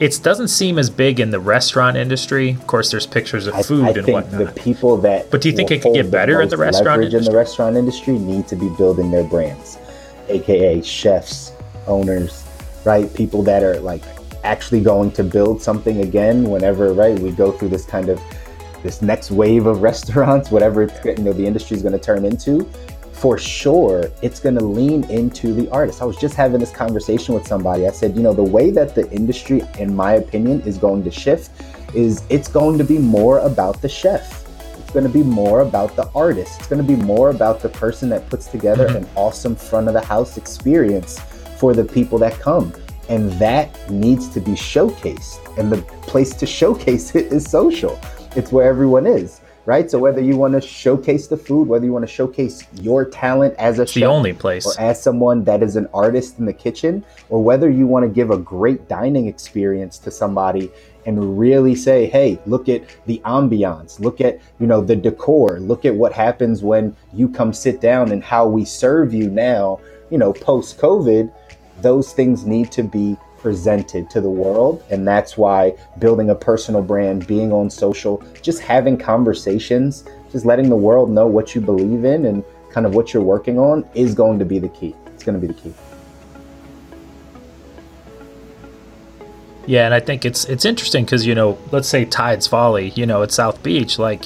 it 0.00 0.18
doesn't 0.22 0.48
seem 0.48 0.78
as 0.78 0.88
big 0.88 1.20
in 1.20 1.30
the 1.30 1.38
restaurant 1.38 1.96
industry. 1.96 2.52
Of 2.52 2.66
course, 2.66 2.90
there's 2.90 3.06
pictures 3.06 3.46
of 3.46 3.66
food 3.66 3.84
I, 3.84 3.88
I 3.88 3.92
and 3.92 4.06
whatnot. 4.08 4.54
The 4.54 4.60
people 4.60 4.96
that 4.98 5.30
but 5.30 5.42
do 5.42 5.50
you 5.50 5.54
think 5.54 5.70
it 5.70 5.82
could 5.82 5.94
get 5.94 6.10
better 6.10 6.40
in 6.40 6.48
the 6.48 6.56
restaurant 6.56 7.02
industry? 7.04 7.18
in 7.18 7.24
the 7.26 7.36
restaurant 7.36 7.76
industry 7.76 8.18
need 8.18 8.48
to 8.48 8.56
be 8.56 8.70
building 8.70 9.10
their 9.10 9.24
brands, 9.24 9.78
aka 10.28 10.80
chefs, 10.82 11.52
owners, 11.86 12.39
right? 12.84 13.12
People 13.14 13.42
that 13.44 13.62
are 13.62 13.78
like 13.80 14.02
actually 14.44 14.80
going 14.80 15.10
to 15.12 15.24
build 15.24 15.60
something 15.62 16.00
again. 16.00 16.44
Whenever 16.44 16.92
right, 16.92 17.18
we 17.18 17.30
go 17.32 17.52
through 17.52 17.68
this 17.68 17.84
kind 17.84 18.08
of 18.08 18.20
this 18.82 19.02
next 19.02 19.30
wave 19.30 19.66
of 19.66 19.82
restaurants, 19.90 20.50
whatever 20.50 20.82
you 21.04 21.24
know 21.24 21.32
the 21.32 21.46
industry 21.46 21.76
is 21.76 21.82
going 21.82 21.92
to 21.92 21.98
turn 21.98 22.24
into 22.24 22.68
for 23.20 23.36
sure 23.36 24.10
it's 24.22 24.40
going 24.40 24.54
to 24.54 24.64
lean 24.64 25.04
into 25.10 25.52
the 25.52 25.68
artist. 25.68 26.00
I 26.00 26.06
was 26.06 26.16
just 26.16 26.34
having 26.34 26.58
this 26.58 26.72
conversation 26.72 27.34
with 27.34 27.46
somebody. 27.46 27.86
I 27.86 27.90
said, 27.90 28.16
you 28.16 28.22
know, 28.22 28.32
the 28.32 28.42
way 28.42 28.70
that 28.70 28.94
the 28.94 29.10
industry, 29.10 29.62
in 29.78 29.94
my 29.94 30.14
opinion, 30.14 30.62
is 30.62 30.78
going 30.78 31.04
to 31.04 31.10
shift 31.10 31.50
is 31.94 32.24
it's 32.30 32.48
going 32.48 32.78
to 32.78 32.84
be 32.84 32.96
more 32.96 33.40
about 33.40 33.82
the 33.82 33.90
chef. 33.90 34.48
It's 34.78 34.90
going 34.90 35.06
to 35.06 35.12
be 35.12 35.22
more 35.22 35.60
about 35.60 35.96
the 35.96 36.08
artist. 36.14 36.60
It's 36.60 36.68
going 36.68 36.80
to 36.80 36.96
be 36.96 36.96
more 36.96 37.28
about 37.28 37.60
the 37.60 37.68
person 37.68 38.08
that 38.08 38.26
puts 38.30 38.46
together 38.46 38.86
mm-hmm. 38.86 39.04
an 39.04 39.08
awesome 39.16 39.54
front 39.54 39.88
of 39.88 39.92
the 39.92 40.04
house 40.04 40.38
experience 40.38 41.20
for 41.60 41.74
the 41.74 41.84
people 41.84 42.18
that 42.18 42.32
come. 42.40 42.72
And 43.08 43.30
that 43.32 43.68
needs 43.90 44.28
to 44.28 44.40
be 44.40 44.52
showcased. 44.52 45.58
And 45.58 45.70
the 45.70 45.82
place 46.02 46.34
to 46.36 46.46
showcase 46.46 47.14
it 47.14 47.26
is 47.32 47.48
social. 47.48 48.00
It's 48.34 48.50
where 48.50 48.68
everyone 48.68 49.06
is 49.06 49.40
right? 49.66 49.90
So 49.90 49.98
whether 49.98 50.20
you 50.20 50.36
want 50.36 50.54
to 50.54 50.60
showcase 50.60 51.26
the 51.28 51.36
food, 51.36 51.68
whether 51.68 51.84
you 51.84 51.92
want 51.92 52.06
to 52.06 52.12
showcase 52.12 52.64
your 52.74 53.04
talent 53.04 53.54
as 53.56 53.78
a 53.78 53.82
it's 53.82 53.92
chef, 53.92 54.00
the 54.00 54.06
only 54.06 54.32
place, 54.32 54.66
or 54.66 54.72
as 54.80 55.00
someone 55.00 55.44
that 55.44 55.62
is 55.62 55.76
an 55.76 55.86
artist 55.94 56.38
in 56.38 56.44
the 56.46 56.52
kitchen, 56.52 57.04
or 57.28 57.42
whether 57.42 57.70
you 57.70 57.86
want 57.86 58.04
to 58.04 58.08
give 58.08 58.30
a 58.30 58.38
great 58.38 58.88
dining 58.88 59.26
experience 59.26 59.98
to 59.98 60.10
somebody 60.10 60.70
and 61.06 61.38
really 61.38 61.74
say, 61.74 62.06
"Hey, 62.06 62.38
look 62.46 62.68
at 62.68 62.82
the 63.06 63.20
ambiance, 63.24 64.00
look 64.00 64.20
at 64.20 64.40
you 64.58 64.66
know 64.66 64.80
the 64.80 64.96
decor, 64.96 65.60
look 65.60 65.84
at 65.84 65.94
what 65.94 66.12
happens 66.12 66.62
when 66.62 66.96
you 67.14 67.28
come 67.28 67.52
sit 67.52 67.80
down 67.80 68.10
and 68.10 68.24
how 68.24 68.46
we 68.46 68.64
serve 68.64 69.14
you 69.14 69.30
now." 69.30 69.78
You 70.10 70.18
know, 70.18 70.32
post 70.32 70.78
COVID, 70.78 71.30
those 71.82 72.12
things 72.12 72.44
need 72.44 72.70
to 72.72 72.82
be 72.82 73.16
presented 73.38 74.10
to 74.10 74.20
the 74.20 74.30
world. 74.30 74.84
And 74.90 75.06
that's 75.06 75.36
why 75.36 75.74
building 75.98 76.30
a 76.30 76.34
personal 76.34 76.82
brand, 76.82 77.26
being 77.26 77.52
on 77.52 77.70
social, 77.70 78.22
just 78.42 78.60
having 78.60 78.98
conversations, 78.98 80.04
just 80.30 80.44
letting 80.44 80.68
the 80.68 80.76
world 80.76 81.10
know 81.10 81.26
what 81.26 81.54
you 81.54 81.60
believe 81.60 82.04
in 82.04 82.26
and 82.26 82.44
kind 82.70 82.86
of 82.86 82.94
what 82.94 83.12
you're 83.12 83.22
working 83.22 83.58
on 83.58 83.88
is 83.94 84.14
going 84.14 84.38
to 84.38 84.44
be 84.44 84.58
the 84.58 84.68
key. 84.68 84.94
It's 85.06 85.24
going 85.24 85.40
to 85.40 85.46
be 85.46 85.52
the 85.52 85.60
key. 85.60 85.74
Yeah, 89.66 89.84
and 89.84 89.94
I 89.94 90.00
think 90.00 90.24
it's 90.24 90.46
it's 90.46 90.64
interesting 90.64 91.04
because 91.04 91.24
you 91.24 91.34
know, 91.34 91.58
let's 91.70 91.88
say 91.88 92.04
Tides 92.04 92.46
Folly, 92.46 92.88
you 92.90 93.06
know, 93.06 93.22
at 93.22 93.30
South 93.30 93.62
Beach, 93.62 93.98
like 93.98 94.24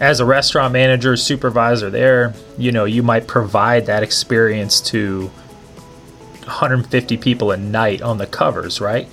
as 0.00 0.20
a 0.20 0.24
restaurant 0.24 0.72
manager, 0.72 1.16
supervisor 1.16 1.88
there, 1.88 2.34
you 2.58 2.72
know, 2.72 2.84
you 2.84 3.02
might 3.02 3.26
provide 3.26 3.86
that 3.86 4.02
experience 4.02 4.80
to 4.82 5.30
150 6.46 7.16
people 7.18 7.50
a 7.50 7.56
night 7.56 8.02
on 8.02 8.18
the 8.18 8.26
covers, 8.26 8.80
right? 8.80 9.08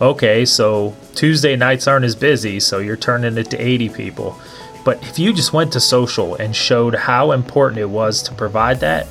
Okay, 0.00 0.44
so 0.44 0.94
Tuesday 1.14 1.56
nights 1.56 1.86
aren't 1.86 2.04
as 2.04 2.16
busy, 2.16 2.60
so 2.60 2.78
you're 2.78 2.96
turning 2.96 3.38
it 3.38 3.50
to 3.50 3.58
80 3.58 3.88
people. 3.90 4.38
But 4.84 5.02
if 5.02 5.18
you 5.18 5.32
just 5.32 5.52
went 5.52 5.72
to 5.72 5.80
social 5.80 6.34
and 6.34 6.54
showed 6.54 6.94
how 6.94 7.32
important 7.32 7.80
it 7.80 7.88
was 7.88 8.22
to 8.24 8.34
provide 8.34 8.80
that, 8.80 9.06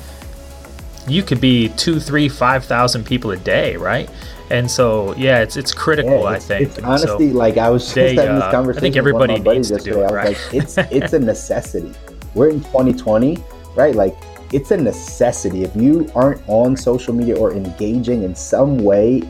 you 1.08 1.22
could 1.22 1.40
be 1.40 1.68
two, 1.70 2.00
three, 2.00 2.28
five 2.28 2.64
thousand 2.64 3.04
people 3.04 3.30
a 3.32 3.36
day, 3.36 3.76
right? 3.76 4.08
And 4.50 4.70
so, 4.70 5.14
yeah, 5.16 5.40
it's 5.40 5.56
it's 5.56 5.72
critical. 5.72 6.22
Yeah, 6.22 6.34
it's, 6.34 6.44
I 6.44 6.48
think. 6.48 6.68
It's 6.70 6.78
honestly 6.78 7.30
so 7.32 7.36
like 7.36 7.56
I 7.56 7.70
was 7.70 7.82
just 7.82 7.94
they, 7.94 8.14
having 8.14 8.36
this 8.36 8.50
conversation. 8.50 8.76
Uh, 8.76 8.78
I 8.78 8.80
think 8.80 8.96
everybody 8.96 9.38
needs 9.40 9.70
to 9.70 9.78
do 9.78 10.00
it, 10.00 10.10
right? 10.12 10.28
Like, 10.28 10.54
it's 10.54 10.78
it's 10.78 11.12
a 11.12 11.18
necessity. 11.18 11.92
We're 12.34 12.50
in 12.50 12.60
2020, 12.60 13.42
right? 13.74 13.94
Like 13.94 14.16
it's 14.54 14.70
a 14.70 14.76
necessity. 14.76 15.64
If 15.64 15.74
you 15.74 16.08
aren't 16.14 16.40
on 16.48 16.76
social 16.76 17.12
media 17.12 17.36
or 17.36 17.52
engaging 17.52 18.22
in 18.22 18.36
some 18.36 18.78
way, 18.78 19.22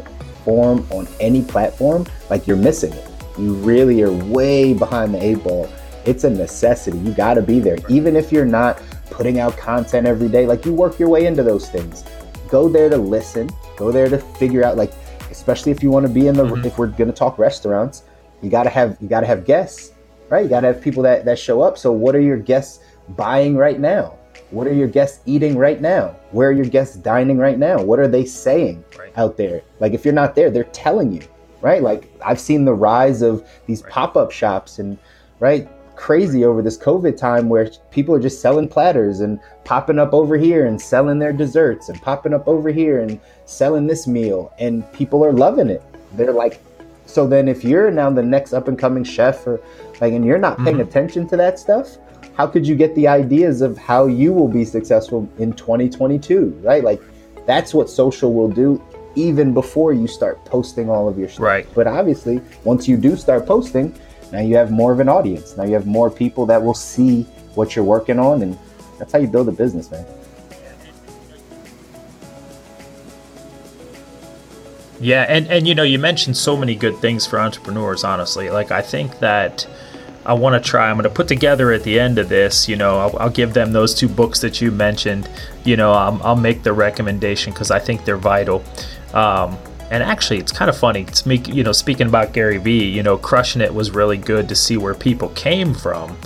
form 0.45 0.87
on 0.91 1.09
any 1.19 1.43
platform, 1.43 2.07
like 2.29 2.47
you're 2.47 2.59
missing 2.59 2.93
it. 2.93 3.09
You 3.39 3.55
really 3.55 4.03
are 4.03 4.13
way 4.13 4.75
behind 4.75 5.15
the 5.15 5.25
eight 5.25 5.43
ball. 5.43 5.67
It's 6.05 6.25
a 6.25 6.31
necessity. 6.31 6.99
You 6.99 7.13
got 7.13 7.35
to 7.35 7.43
be 7.43 7.59
there. 7.59 7.79
Even 7.89 8.17
if 8.17 8.31
you're 8.31 8.45
not 8.45 8.83
putting 9.11 9.41
out 9.41 9.57
content 9.57 10.07
every 10.07 10.29
day, 10.29 10.47
like 10.47 10.67
you 10.67 10.75
work 10.75 10.99
your 10.99 11.09
way 11.09 11.25
into 11.25 11.43
those 11.43 11.71
things. 11.71 12.05
Go 12.49 12.69
there 12.69 12.91
to 12.91 12.99
listen, 12.99 13.49
go 13.79 13.91
there 13.91 14.11
to 14.11 14.19
figure 14.19 14.63
out, 14.63 14.77
like, 14.77 14.93
especially 15.31 15.73
if 15.73 15.83
you 15.83 15.91
want 15.91 16.07
to 16.07 16.13
be 16.13 16.27
in 16.27 16.35
the, 16.35 16.45
mm-hmm. 16.45 16.67
if 16.67 16.77
we're 16.77 16.89
going 16.89 17.11
to 17.11 17.17
talk 17.17 17.39
restaurants, 17.39 18.03
you 18.43 18.51
got 18.51 18.65
to 18.65 18.71
have, 18.71 18.99
you 19.01 19.09
got 19.09 19.21
to 19.21 19.27
have 19.27 19.47
guests, 19.47 19.93
right? 20.29 20.43
You 20.43 20.51
got 20.51 20.61
to 20.61 20.67
have 20.67 20.83
people 20.83 21.03
that, 21.05 21.25
that 21.25 21.39
show 21.39 21.63
up. 21.63 21.79
So 21.79 21.93
what 21.93 22.15
are 22.15 22.21
your 22.21 22.37
guests 22.37 22.85
buying 23.17 23.57
right 23.57 23.81
now? 23.81 24.19
What 24.55 24.69
are 24.69 24.73
your 24.73 24.89
guests 24.89 25.21
eating 25.27 25.59
right 25.59 25.81
now? 25.81 26.17
Where 26.31 26.49
are 26.49 26.53
your 26.53 26.65
guests 26.65 26.97
dining 26.97 27.39
right 27.39 27.59
now? 27.59 27.83
What 27.83 27.99
are 27.99 28.07
they 28.07 28.25
saying 28.25 28.85
right. 28.97 29.13
out 29.17 29.37
there? 29.37 29.63
Like 29.81 29.93
if 29.93 30.05
you're 30.05 30.15
not 30.15 30.35
there, 30.35 30.51
they're 30.51 30.65
telling 30.65 31.13
you, 31.13 31.23
right? 31.61 31.83
Like 31.83 32.11
I've 32.25 32.39
seen 32.39 32.65
the 32.65 32.73
rise 32.73 33.21
of 33.21 33.47
these 33.67 33.83
right. 33.83 33.93
pop-up 33.93 34.31
shops 34.31 34.79
and 34.79 34.97
right 35.41 35.69
crazy 35.97 36.45
over 36.45 36.63
this 36.63 36.79
COVID 36.79 37.17
time 37.17 37.49
where 37.49 37.71
people 37.91 38.15
are 38.15 38.21
just 38.21 38.41
selling 38.41 38.69
platters 38.69 39.21
and 39.21 39.39
popping 39.65 39.99
up 39.99 40.13
over 40.13 40.37
here 40.37 40.67
and 40.67 40.81
selling 40.81 41.19
their 41.19 41.33
desserts 41.33 41.89
and 41.89 42.01
popping 42.03 42.35
up 42.35 42.49
over 42.49 42.71
here 42.71 43.01
and 43.01 43.21
selling 43.45 43.87
this 43.87 44.07
meal 44.07 44.53
and 44.59 44.91
people 44.93 45.25
are 45.25 45.33
loving 45.33 45.69
it. 45.69 45.83
They're 46.15 46.33
like 46.33 46.61
so 47.07 47.27
then 47.27 47.49
if 47.49 47.65
you're 47.65 47.91
now 47.91 48.11
the 48.11 48.23
next 48.23 48.53
up 48.53 48.69
and 48.69 48.79
coming 48.79 49.05
chef 49.05 49.47
or 49.47 49.61
like 50.01 50.13
and 50.13 50.25
you're 50.25 50.39
not 50.39 50.59
paying 50.59 50.77
mm-hmm. 50.77 50.89
attention 50.89 51.29
to 51.29 51.37
that 51.37 51.59
stuff, 51.59 51.97
how 52.37 52.47
could 52.47 52.67
you 52.67 52.75
get 52.75 52.95
the 52.95 53.07
ideas 53.07 53.61
of 53.61 53.79
how 53.79 54.07
you 54.07 54.33
will 54.33 54.49
be 54.49 54.65
successful 54.65 55.29
in 55.39 55.53
2022, 55.53 56.59
right? 56.63 56.83
Like 56.83 57.01
that's 57.47 57.73
what 57.73 57.89
social 57.89 58.33
will 58.33 58.49
do 58.49 58.83
even 59.17 59.55
before 59.55 59.93
you 59.93 60.09
start 60.09 60.45
posting 60.45 60.91
all 60.91 61.09
of 61.09 61.17
your 61.19 61.29
stuff. 61.29 61.45
Right. 61.45 61.67
But 61.75 61.87
obviously, 61.87 62.41
once 62.65 62.89
you 62.89 62.97
do 62.97 63.17
start 63.17 63.47
posting, 63.47 63.97
now 64.33 64.41
you 64.41 64.57
have 64.57 64.73
more 64.73 64.93
of 64.93 64.99
an 64.99 65.09
audience. 65.09 65.57
Now 65.57 65.65
you 65.65 65.75
have 65.75 65.87
more 65.87 66.11
people 66.11 66.47
that 66.47 66.61
will 66.61 66.75
see 66.75 67.23
what 67.55 67.77
you're 67.77 67.85
working 67.85 68.19
on 68.19 68.43
and 68.43 68.59
that's 68.99 69.13
how 69.13 69.19
you 69.19 69.29
build 69.29 69.49
a 69.49 69.53
business, 69.53 69.91
man. 69.91 70.05
Yeah, 75.01 75.27
and 75.29 75.47
and 75.49 75.69
you 75.69 75.75
know, 75.75 75.83
you 75.83 75.99
mentioned 75.99 76.37
so 76.37 76.57
many 76.57 76.75
good 76.75 76.97
things 76.97 77.27
for 77.27 77.39
entrepreneurs, 77.39 78.05
honestly. 78.05 78.49
Like 78.49 78.71
I 78.71 78.81
think 78.81 79.19
that 79.19 79.67
I 80.27 80.33
want 80.35 80.63
to 80.63 80.71
try. 80.71 80.89
I'm 80.89 80.97
going 80.97 81.05
to 81.05 81.11
put 81.11 81.29
together 81.29 81.73
at 81.73 81.83
the 81.83 82.01
end 82.01 82.19
of 82.19 82.29
this. 82.29 82.69
You 82.69 82.77
know, 82.77 82.99
I'll, 82.99 83.19
I'll 83.19 83.31
give 83.31 83.53
them 83.53 83.73
those 83.73 83.95
two 83.95 84.09
books 84.09 84.41
that 84.41 84.61
you 84.61 84.71
mentioned. 84.71 85.29
You 85.65 85.77
know, 85.77 85.93
I'll, 85.93 86.21
I'll 86.23 86.37
make 86.37 86.63
the 86.63 86.73
recommendation 86.73 87.53
because 87.53 87.71
I 87.71 87.79
think 87.79 88.05
they're 88.05 88.17
vital. 88.17 88.65
Um, 89.13 89.59
and 89.91 90.03
actually, 90.03 90.39
it's 90.39 90.53
kind 90.53 90.71
of 90.71 90.77
funny. 90.77 91.05
To 91.05 91.29
me, 91.29 91.37
you 91.47 91.63
know, 91.63 91.73
speaking 91.73 92.07
about 92.07 92.33
Gary 92.33 92.59
Vee, 92.59 92.89
you 92.89 93.03
know, 93.03 93.19
crushing 93.19 93.61
it 93.61 93.73
was 93.73 93.91
really 93.91 94.17
good 94.17 94.49
to 94.49 94.55
see 94.55 94.77
where 94.77 94.95
people 94.95 95.29
came 95.31 95.75
from. 95.75 96.17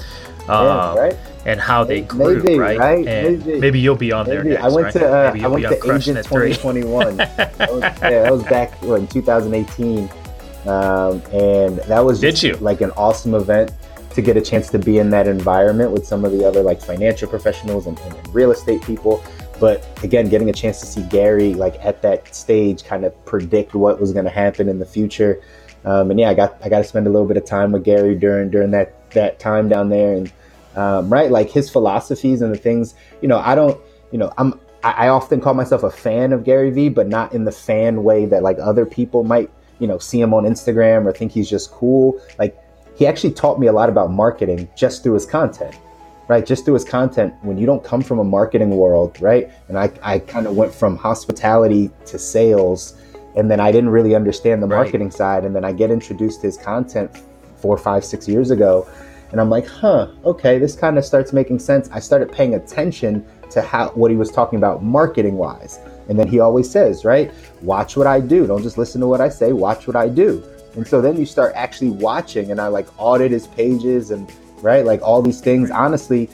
Yeah, 0.47 0.91
um, 0.91 0.97
right. 0.97 1.17
And 1.45 1.61
how 1.61 1.85
they 1.85 2.03
grew, 2.03 2.43
maybe, 2.43 2.59
right? 2.59 2.79
right? 2.79 3.05
Maybe. 3.05 3.61
maybe. 3.61 3.81
you'll 3.81 3.97
be 3.97 4.13
on 4.13 4.27
maybe. 4.27 4.37
there 4.37 4.45
next, 4.45 4.65
I 4.65 4.69
went 4.69 4.85
right? 4.85 4.93
to 4.95 5.09
uh, 5.09 5.45
I 5.45 5.49
went 5.49 5.65
to 5.65 5.95
Agent 5.95 6.19
2021. 6.25 7.17
that, 7.17 7.59
was, 7.59 7.83
yeah, 7.83 7.99
that 8.01 8.33
was 8.33 8.43
back 8.45 8.83
in 8.83 9.07
2018, 9.07 10.11
um, 10.67 11.23
and 11.33 11.79
that 11.79 12.01
was 12.01 12.21
did 12.21 12.43
you 12.43 12.55
like 12.57 12.81
an 12.81 12.91
awesome 12.93 13.35
event 13.35 13.73
to 14.19 14.23
get 14.23 14.37
a 14.37 14.41
chance 14.41 14.69
to 14.69 14.81
be 14.81 14.99
in 14.99 15.11
that 15.11 15.29
environment 15.29 15.93
with 15.93 16.05
some 16.05 16.25
of 16.25 16.33
the 16.33 16.45
other 16.45 16.61
like 16.61 16.81
financial 16.81 17.29
professionals 17.29 17.87
and, 17.87 17.97
and 18.01 18.35
real 18.35 18.51
estate 18.51 18.83
people. 18.83 19.23
But 19.61 19.87
again, 20.03 20.29
getting 20.29 20.51
a 20.51 20.53
chance 20.53 20.81
to 20.81 20.87
see 20.87 21.03
Gary 21.05 21.55
like 21.55 21.77
at 21.79 22.03
that 22.03 22.35
stage 22.35 22.83
kind 22.83 23.05
of 23.05 23.13
predict 23.25 23.77
what 23.77 24.01
was 24.01 24.13
going 24.13 24.25
to 24.25 24.31
happen 24.31 24.69
in 24.69 24.81
the 24.81 24.85
future. 24.85 25.41
Um, 25.85 26.11
and 26.11 26.19
yeah, 26.19 26.31
I 26.31 26.35
got 26.35 26.59
I 26.65 26.69
got 26.69 26.79
to 26.79 26.85
spend 26.85 27.07
a 27.07 27.11
little 27.11 27.29
bit 27.29 27.37
of 27.37 27.45
time 27.45 27.71
with 27.71 27.85
Gary 27.85 28.17
during 28.17 28.51
during 28.51 28.73
that 28.73 29.09
that 29.13 29.39
time 29.39 29.69
down 29.69 29.89
there, 29.89 30.15
and 30.15 30.33
um, 30.75 31.13
right, 31.13 31.31
like 31.31 31.49
his 31.49 31.71
philosophies 31.71 32.43
and 32.43 32.53
the 32.53 32.59
things. 32.59 32.97
You 33.23 33.29
know, 33.29 33.39
I 33.39 33.55
don't. 33.55 33.81
You 34.11 34.19
know, 34.19 34.33
I'm. 34.37 34.59
I, 34.83 35.07
I 35.07 35.09
often 35.11 35.41
call 35.41 35.55
myself 35.55 35.85
a 35.85 35.91
fan 35.91 36.33
of 36.33 36.43
Gary 36.43 36.73
Vee, 36.73 36.89
but 36.89 37.07
not 37.07 37.33
in 37.35 37.45
the 37.45 37.53
fan 37.53 38.03
way 38.03 38.27
that 38.27 38.43
like 38.43 38.59
other 38.59 38.85
people 38.85 39.23
might. 39.23 39.49
You 39.79 39.87
know, 39.87 39.99
see 39.99 40.21
him 40.21 40.35
on 40.35 40.43
Instagram 40.43 41.07
or 41.07 41.13
think 41.13 41.31
he's 41.31 41.49
just 41.49 41.71
cool. 41.71 42.21
Like 42.37 42.59
he 42.99 43.07
actually 43.07 43.33
taught 43.33 43.61
me 43.61 43.69
a 43.69 43.73
lot 43.73 43.89
about 43.89 44.11
marketing 44.11 44.69
just 44.77 45.03
through 45.03 45.15
his 45.15 45.25
content 45.25 45.79
right? 46.29 46.45
Just 46.45 46.67
through 46.67 46.75
his 46.75 46.85
content 46.85 47.33
when 47.41 47.57
you 47.57 47.65
don't 47.65 47.83
come 47.83 48.03
from 48.03 48.19
a 48.19 48.25
marketing 48.25 48.71
world 48.71 49.21
right? 49.21 49.51
And 49.69 49.79
i, 49.79 49.91
I 50.03 50.19
kind 50.19 50.47
of 50.47 50.57
went 50.57 50.73
from 50.73 50.97
hospitality 50.97 51.91
to 52.07 52.19
sales 52.19 53.01
and 53.37 53.51
then 53.51 53.61
i 53.61 53.71
didn't 53.71 53.91
really 53.91 54.15
understand 54.15 54.63
the 54.63 54.67
marketing 54.67 55.09
right. 55.09 55.15
side 55.15 55.45
and 55.45 55.55
then 55.55 55.65
i 55.65 55.73
get 55.73 55.91
introduced 55.91 56.41
to 56.41 56.47
his 56.47 56.57
content 56.57 57.11
four 57.57 57.77
five 57.77 58.05
six 58.05 58.27
years 58.27 58.51
ago 58.51 58.89
and 59.31 59.41
i'm 59.41 59.51
like 59.51 59.67
huh 59.67 60.09
okay 60.25 60.59
this 60.59 60.75
kind 60.75 60.99
of 60.99 61.05
starts 61.05 61.33
making 61.33 61.59
sense. 61.59 61.89
I 61.91 62.01
started 62.01 62.33
paying 62.33 62.55
attention 62.55 63.25
to 63.51 63.63
how 63.63 63.91
what 63.91 64.11
he 64.11 64.17
was 64.17 64.31
talking 64.31 64.59
about 64.59 64.83
marketing 64.83 65.37
wise 65.37 65.79
and 66.09 66.19
then 66.19 66.29
he 66.29 66.41
always 66.41 66.71
says 66.71 67.05
right 67.05 67.33
watch 67.63 67.97
what 67.97 68.07
i 68.07 68.21
do. 68.21 68.47
Don't 68.47 68.63
just 68.63 68.79
listen 68.79 69.01
to 69.01 69.07
what 69.07 69.21
i 69.21 69.29
say 69.29 69.53
watch 69.53 69.87
what 69.87 69.97
i 69.97 70.09
do 70.09 70.45
and 70.75 70.87
so 70.87 71.01
then 71.01 71.17
you 71.17 71.27
start 71.27 71.53
actually 71.55 71.91
watching, 71.91 72.51
and 72.51 72.61
I 72.61 72.69
like 72.69 72.87
audit 72.99 73.31
his 73.31 73.47
pages 73.47 74.11
and 74.11 74.31
right, 74.63 74.85
like 74.85 75.03
all 75.03 75.23
these 75.23 75.41
things. 75.41 75.71
Honestly, 75.71 76.29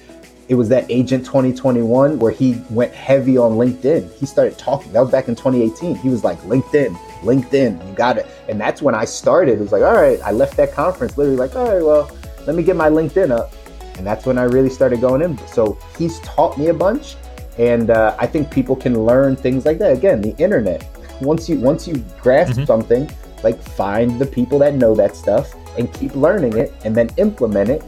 it 0.48 0.54
was 0.54 0.68
that 0.68 0.84
Agent 0.90 1.24
2021 1.24 2.18
where 2.18 2.32
he 2.32 2.60
went 2.70 2.92
heavy 2.92 3.38
on 3.38 3.52
LinkedIn. 3.52 4.12
He 4.14 4.26
started 4.26 4.58
talking. 4.58 4.92
That 4.92 5.00
was 5.00 5.10
back 5.10 5.28
in 5.28 5.34
2018. 5.34 5.96
He 5.96 6.08
was 6.08 6.24
like, 6.24 6.38
LinkedIn, 6.40 6.94
LinkedIn, 7.22 7.88
you 7.88 7.94
got 7.94 8.18
it. 8.18 8.26
And 8.48 8.60
that's 8.60 8.82
when 8.82 8.94
I 8.94 9.04
started. 9.04 9.58
It 9.58 9.60
was 9.60 9.72
like, 9.72 9.82
all 9.82 9.94
right, 9.94 10.20
I 10.22 10.32
left 10.32 10.56
that 10.58 10.72
conference 10.72 11.16
literally 11.16 11.38
like, 11.38 11.56
all 11.56 11.72
right, 11.72 11.82
well, 11.82 12.10
let 12.46 12.54
me 12.54 12.62
get 12.62 12.76
my 12.76 12.90
LinkedIn 12.90 13.30
up. 13.30 13.52
And 13.96 14.06
that's 14.06 14.26
when 14.26 14.38
I 14.38 14.44
really 14.44 14.70
started 14.70 15.00
going 15.00 15.22
in. 15.22 15.38
So 15.46 15.78
he's 15.96 16.20
taught 16.20 16.58
me 16.58 16.68
a 16.68 16.74
bunch. 16.74 17.16
And 17.56 17.90
uh, 17.90 18.16
I 18.18 18.26
think 18.26 18.50
people 18.50 18.74
can 18.74 19.04
learn 19.04 19.36
things 19.36 19.64
like 19.64 19.78
that. 19.78 19.92
Again, 19.92 20.20
the 20.20 20.36
internet. 20.36 20.84
Once 21.20 21.48
you 21.48 21.60
once 21.60 21.86
you 21.86 22.04
grasp 22.20 22.54
mm-hmm. 22.54 22.64
something, 22.64 23.08
like 23.44 23.62
find 23.62 24.18
the 24.18 24.26
people 24.26 24.58
that 24.58 24.74
know 24.74 24.94
that 24.94 25.14
stuff 25.14 25.54
and 25.78 25.92
keep 25.92 26.14
learning 26.16 26.56
it 26.56 26.72
and 26.84 26.96
then 26.96 27.10
implement 27.18 27.68
it. 27.68 27.84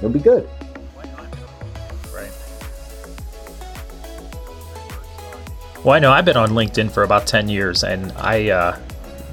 You'll 0.00 0.10
be 0.10 0.18
good. 0.18 0.48
Right. 2.12 2.30
Well, 5.84 5.94
I 5.94 5.98
know 5.98 6.10
I've 6.10 6.24
been 6.24 6.36
on 6.36 6.50
LinkedIn 6.50 6.90
for 6.90 7.02
about 7.02 7.26
10 7.26 7.48
years, 7.48 7.84
and 7.84 8.10
I, 8.12 8.50
uh, 8.50 8.78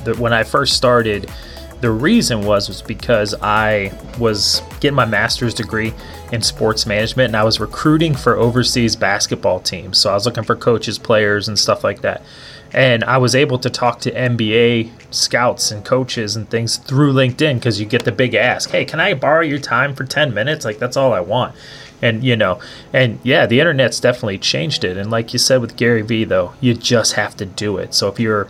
the, 0.04 0.16
when 0.16 0.34
I 0.34 0.44
first 0.44 0.76
started, 0.76 1.32
the 1.80 1.92
reason 1.92 2.44
was 2.44 2.70
was 2.70 2.82
because 2.82 3.36
I 3.42 3.92
was 4.18 4.62
getting 4.80 4.96
my 4.96 5.06
master's 5.06 5.54
degree 5.54 5.94
in 6.32 6.42
sports 6.42 6.86
management 6.86 7.28
and 7.28 7.36
I 7.36 7.44
was 7.44 7.60
recruiting 7.60 8.16
for 8.16 8.38
overseas 8.38 8.96
basketball 8.96 9.60
teams. 9.60 9.98
So 9.98 10.10
I 10.10 10.14
was 10.14 10.26
looking 10.26 10.46
for 10.46 10.56
coaches, 10.56 10.98
players, 10.98 11.50
and 11.50 11.60
stuff 11.60 11.84
like 11.84 12.02
that. 12.02 12.22
And 12.74 13.04
I 13.04 13.18
was 13.18 13.36
able 13.36 13.60
to 13.60 13.70
talk 13.70 14.00
to 14.02 14.12
NBA 14.12 15.14
scouts 15.14 15.72
and 15.72 15.86
coaches 15.86 16.36
and 16.36 16.50
things 16.50 16.78
through 16.78 17.14
LinkedIn 17.14 17.56
because 17.56 17.80
you 17.80 17.86
get 17.86 18.04
the 18.04 18.12
big 18.12 18.34
ask, 18.34 18.72
hey, 18.72 18.84
can 18.84 19.00
I 19.00 19.14
borrow 19.14 19.42
your 19.42 19.60
time 19.60 19.94
for 19.94 20.06
10 20.06 20.34
minutes? 20.34 20.66
Like, 20.66 20.80
that's 20.80 20.98
all 20.98 21.14
I 21.14 21.20
want. 21.20 21.56
And, 22.02 22.24
you 22.24 22.36
know, 22.36 22.60
and 22.92 23.20
yeah, 23.24 23.46
the 23.46 23.60
internet's 23.60 24.00
definitely 24.00 24.40
changed 24.40 24.84
it. 24.84 24.98
And 24.98 25.12
like 25.12 25.34
you 25.34 25.40
said 25.40 25.62
with 25.62 25.78
Gary 25.78 26.02
Vee, 26.02 26.26
though, 26.26 26.54
you 26.60 26.74
just 26.74 27.14
have 27.14 27.38
to 27.38 27.46
do 27.46 27.78
it. 27.78 27.94
So 27.94 28.08
if 28.10 28.20
you're, 28.20 28.50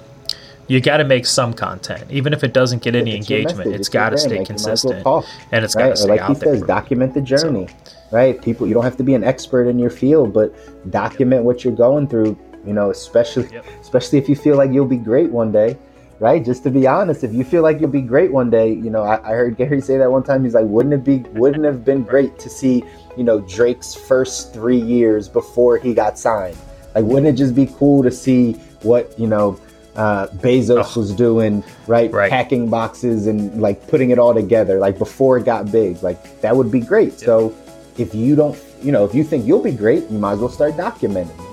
you 0.67 0.79
got 0.79 0.97
to 0.97 1.03
make 1.03 1.25
some 1.25 1.53
content, 1.53 2.09
even 2.09 2.33
if 2.33 2.43
it 2.43 2.53
doesn't 2.53 2.81
get 2.81 2.95
any 2.95 3.15
engagement. 3.15 3.73
It's 3.73 3.89
got 3.89 4.11
to 4.11 4.17
stay 4.17 4.45
consistent, 4.45 5.05
and 5.51 5.65
it's 5.65 5.75
got 5.75 5.89
to 5.89 5.97
stay 5.97 6.09
like 6.09 6.21
out 6.21 6.29
he 6.29 6.33
there. 6.35 6.55
says, 6.55 6.63
document 6.63 7.13
the 7.13 7.21
journey, 7.21 7.67
so. 7.67 7.93
right? 8.11 8.41
People, 8.41 8.65
you 8.65 8.73
don't 8.73 8.83
have 8.83 8.97
to 8.97 9.03
be 9.03 9.13
an 9.13 9.23
expert 9.23 9.67
in 9.67 9.77
your 9.77 9.89
field, 9.89 10.33
but 10.33 10.55
document 10.89 11.43
what 11.43 11.63
you're 11.63 11.75
going 11.75 12.07
through 12.07 12.37
you 12.65 12.73
know, 12.73 12.91
especially 12.91 13.47
yep. 13.49 13.65
especially 13.81 14.19
if 14.19 14.29
you 14.29 14.35
feel 14.35 14.57
like 14.57 14.71
you'll 14.71 14.85
be 14.85 14.97
great 14.97 15.29
one 15.29 15.51
day, 15.51 15.77
right? 16.19 16.43
Just 16.43 16.63
to 16.63 16.71
be 16.71 16.87
honest, 16.87 17.23
if 17.23 17.33
you 17.33 17.43
feel 17.43 17.63
like 17.63 17.79
you'll 17.79 17.89
be 17.89 18.01
great 18.01 18.31
one 18.31 18.49
day, 18.49 18.73
you 18.73 18.89
know, 18.89 19.03
I, 19.03 19.15
I 19.23 19.33
heard 19.33 19.57
Gary 19.57 19.81
say 19.81 19.97
that 19.97 20.11
one 20.11 20.23
time. 20.23 20.43
He's 20.43 20.53
like, 20.53 20.65
wouldn't 20.65 20.93
it 20.93 21.03
be 21.03 21.19
wouldn't 21.37 21.65
have 21.65 21.83
been 21.83 22.03
great 22.03 22.39
to 22.39 22.49
see, 22.49 22.83
you 23.17 23.23
know, 23.23 23.41
Drake's 23.41 23.93
first 23.93 24.53
three 24.53 24.79
years 24.79 25.27
before 25.27 25.77
he 25.77 25.93
got 25.93 26.17
signed? 26.17 26.57
Like, 26.95 27.05
wouldn't 27.05 27.27
it 27.27 27.37
just 27.37 27.55
be 27.55 27.67
cool 27.67 28.03
to 28.03 28.11
see 28.11 28.53
what 28.81 29.17
you 29.19 29.27
know? 29.27 29.59
Uh, 29.95 30.25
Bezos 30.25 30.97
oh, 30.97 30.99
was 30.99 31.13
doing, 31.13 31.63
right? 31.85 32.11
right? 32.11 32.27
Packing 32.27 32.67
boxes 32.67 33.27
and 33.27 33.61
like 33.61 33.87
putting 33.87 34.09
it 34.09 34.17
all 34.17 34.33
together, 34.33 34.79
like 34.79 34.97
before 34.97 35.37
it 35.37 35.45
got 35.45 35.71
big. 35.71 36.01
Like 36.01 36.41
that 36.41 36.55
would 36.55 36.71
be 36.71 36.79
great. 36.79 37.11
Yep. 37.11 37.19
So 37.19 37.55
if 37.99 38.15
you 38.15 38.35
don't, 38.35 38.59
you 38.81 38.91
know, 38.91 39.05
if 39.05 39.13
you 39.13 39.23
think 39.23 39.45
you'll 39.45 39.61
be 39.61 39.71
great, 39.71 40.09
you 40.09 40.17
might 40.17 40.33
as 40.33 40.39
well 40.39 40.49
start 40.49 40.73
documenting. 40.73 41.52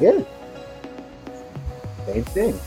Yeah. 0.00 0.22
Same 2.06 2.24
thing. 2.24 2.60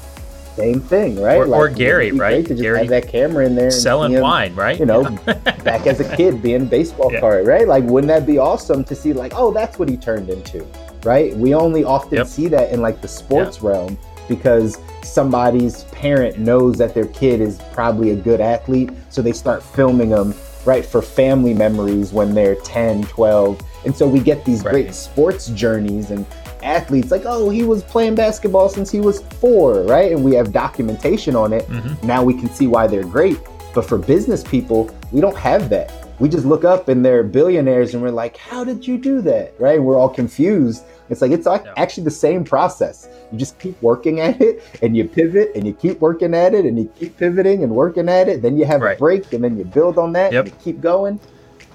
Same 0.56 0.82
thing, 0.82 1.22
right? 1.22 1.38
Or, 1.38 1.48
like, 1.48 1.60
or 1.60 1.70
Gary, 1.70 2.12
right? 2.12 2.46
To 2.46 2.50
just 2.50 2.62
Gary 2.62 2.80
have 2.80 2.90
that 2.90 3.08
camera 3.08 3.46
in 3.46 3.56
there, 3.56 3.72
selling 3.72 4.12
him, 4.12 4.22
wine, 4.22 4.54
right? 4.54 4.78
You 4.78 4.86
know, 4.86 5.04
back 5.64 5.88
as 5.88 6.02
a 6.02 6.16
kid 6.18 6.42
being 6.42 6.66
baseball 6.66 7.12
yeah. 7.12 7.22
card, 7.22 7.48
right? 7.48 7.66
Like, 7.68 7.86
wouldn't 7.86 8.10
that 8.10 8.28
be 8.28 8.38
awesome 8.38 8.84
to 8.86 8.96
see? 8.96 9.14
Like, 9.14 9.32
oh, 9.36 9.54
that's 9.54 9.80
what 9.80 9.88
he 9.88 9.96
turned 9.96 10.30
into, 10.30 10.68
right? 11.04 11.36
We 11.38 11.56
only 11.56 11.86
often 11.86 12.18
yep. 12.18 12.28
see 12.28 12.50
that 12.50 12.74
in 12.74 12.82
like 12.82 13.02
the 13.02 13.08
sports 13.08 13.60
yeah. 13.62 13.70
realm 13.70 13.98
because 14.28 14.78
somebody's 15.04 15.86
parent 15.86 16.38
knows 16.38 16.78
that 16.78 16.94
their 16.94 17.08
kid 17.08 17.40
is 17.40 17.62
probably 17.72 18.12
a 18.12 18.16
good 18.16 18.42
athlete, 18.42 18.92
so 19.10 19.22
they 19.22 19.34
start 19.34 19.64
filming 19.64 20.10
them, 20.10 20.34
right, 20.66 20.86
for 20.86 21.02
family 21.02 21.54
memories 21.54 22.12
when 22.12 22.34
they're 22.34 22.56
10, 22.56 23.04
12. 23.04 23.62
And 23.86 23.96
so 23.96 24.06
we 24.06 24.20
get 24.20 24.44
these 24.44 24.64
right. 24.66 24.72
great 24.72 24.94
sports 24.94 25.48
journeys 25.48 26.12
and 26.12 26.26
athletes 26.64 27.12
like 27.12 27.24
oh 27.26 27.50
he 27.50 27.64
was 27.64 27.84
playing 27.84 28.16
basketball 28.16 28.70
since 28.70 28.90
he 28.92 29.00
was 29.00 29.22
four 29.40 29.84
right 29.84 30.12
and 30.12 30.24
we 30.24 30.34
have 30.34 30.52
documentation 30.52 31.36
on 31.36 31.54
it 31.54 31.68
mm-hmm. 31.68 32.08
now 32.08 32.24
we 32.24 32.34
can 32.34 32.50
see 32.50 32.68
why 32.68 32.88
they're 32.88 33.04
great 33.04 33.38
But 33.74 33.86
for 33.86 33.98
business 33.98 34.44
people, 34.44 34.90
we 35.12 35.22
don't 35.22 35.38
have 35.38 35.70
that. 35.70 35.94
We 36.20 36.30
just 36.30 36.46
look 36.46 36.64
up 36.64 36.88
and 36.88 37.04
they're 37.04 37.24
billionaires 37.24 37.94
and 37.94 38.04
we're 38.04 38.12
like, 38.12 38.38
how 38.38 38.64
did 38.64 38.86
you 38.86 38.98
do 38.98 39.22
that? 39.22 39.54
Right? 39.60 39.82
We're 39.82 39.98
all 39.98 40.10
confused. 40.10 40.84
It's 41.10 41.22
like, 41.22 41.32
it's 41.32 41.48
actually 41.48 42.04
the 42.04 42.12
same 42.12 42.44
process. 42.44 43.10
You 43.32 43.38
just 43.38 43.60
keep 43.60 43.82
working 43.82 44.20
at 44.20 44.40
it 44.40 44.64
and 44.82 44.96
you 44.96 45.08
pivot 45.08 45.52
and 45.56 45.66
you 45.66 45.74
keep 45.74 46.00
working 46.00 46.34
at 46.34 46.54
it 46.54 46.66
and 46.66 46.78
you 46.78 46.92
keep 46.98 47.18
pivoting 47.18 47.64
and 47.64 47.74
working 47.74 48.08
at 48.08 48.30
it. 48.30 48.42
Then 48.42 48.58
you 48.58 48.66
have 48.66 48.82
right. 48.82 48.96
a 48.96 49.00
break 49.00 49.34
and 49.34 49.44
then 49.44 49.58
you 49.58 49.66
build 49.66 49.98
on 49.98 50.14
that 50.14 50.32
yep. 50.32 50.46
and 50.46 50.54
you 50.54 50.60
keep 50.62 50.82
going 50.82 51.20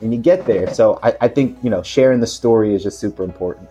and 0.01 0.13
you 0.13 0.21
get 0.21 0.47
there. 0.47 0.73
So 0.73 1.01
I, 1.03 1.17
I 1.23 1.29
think, 1.29 1.59
you 1.63 1.71
know, 1.71 1.83
sharing 1.83 2.21
the 2.21 2.27
story 2.27 2.75
is 2.75 2.83
just 2.83 2.99
super 2.99 3.25
important. 3.25 3.69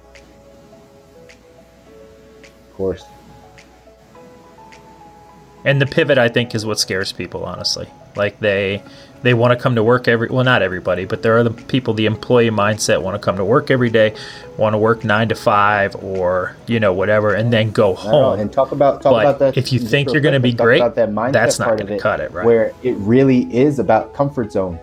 Of 2.75 2.77
course. 2.77 3.05
And 5.63 5.81
the 5.81 5.85
pivot, 5.85 6.17
I 6.17 6.27
think, 6.27 6.53
is 6.53 6.65
what 6.65 6.77
scares 6.77 7.13
people, 7.13 7.45
honestly. 7.45 7.87
Like 8.17 8.37
they 8.41 8.83
they 9.21 9.33
want 9.33 9.57
to 9.57 9.61
come 9.61 9.75
to 9.75 9.83
work 9.83 10.09
every 10.09 10.27
well, 10.27 10.43
not 10.43 10.61
everybody, 10.61 11.05
but 11.05 11.23
there 11.23 11.37
are 11.37 11.43
the 11.43 11.51
people, 11.51 11.93
the 11.93 12.05
employee 12.05 12.49
mindset, 12.49 13.01
want 13.01 13.15
to 13.15 13.19
come 13.25 13.37
to 13.37 13.45
work 13.45 13.71
every 13.71 13.89
day, 13.89 14.13
want 14.57 14.73
to 14.73 14.77
work 14.77 15.05
nine 15.05 15.29
to 15.29 15.35
five 15.35 15.95
or 15.95 16.57
you 16.67 16.81
know 16.81 16.91
whatever, 16.91 17.33
and 17.33 17.53
then 17.53 17.71
go 17.71 17.95
home. 17.95 18.41
And 18.41 18.51
talk 18.51 18.73
about 18.73 19.01
talk 19.01 19.13
but 19.13 19.25
about 19.25 19.39
that. 19.39 19.57
If 19.57 19.71
you 19.71 19.79
think 19.79 20.11
you're 20.11 20.21
going 20.21 20.33
to 20.33 20.41
be 20.41 20.51
great, 20.51 20.79
that 20.79 21.31
that's 21.31 21.59
not 21.59 21.77
going 21.77 21.87
to 21.87 21.97
cut 21.97 22.19
it, 22.19 22.31
right? 22.33 22.45
Where 22.45 22.73
it 22.83 22.95
really 22.97 23.53
is 23.55 23.79
about 23.79 24.13
comfort 24.13 24.51
zone. 24.51 24.77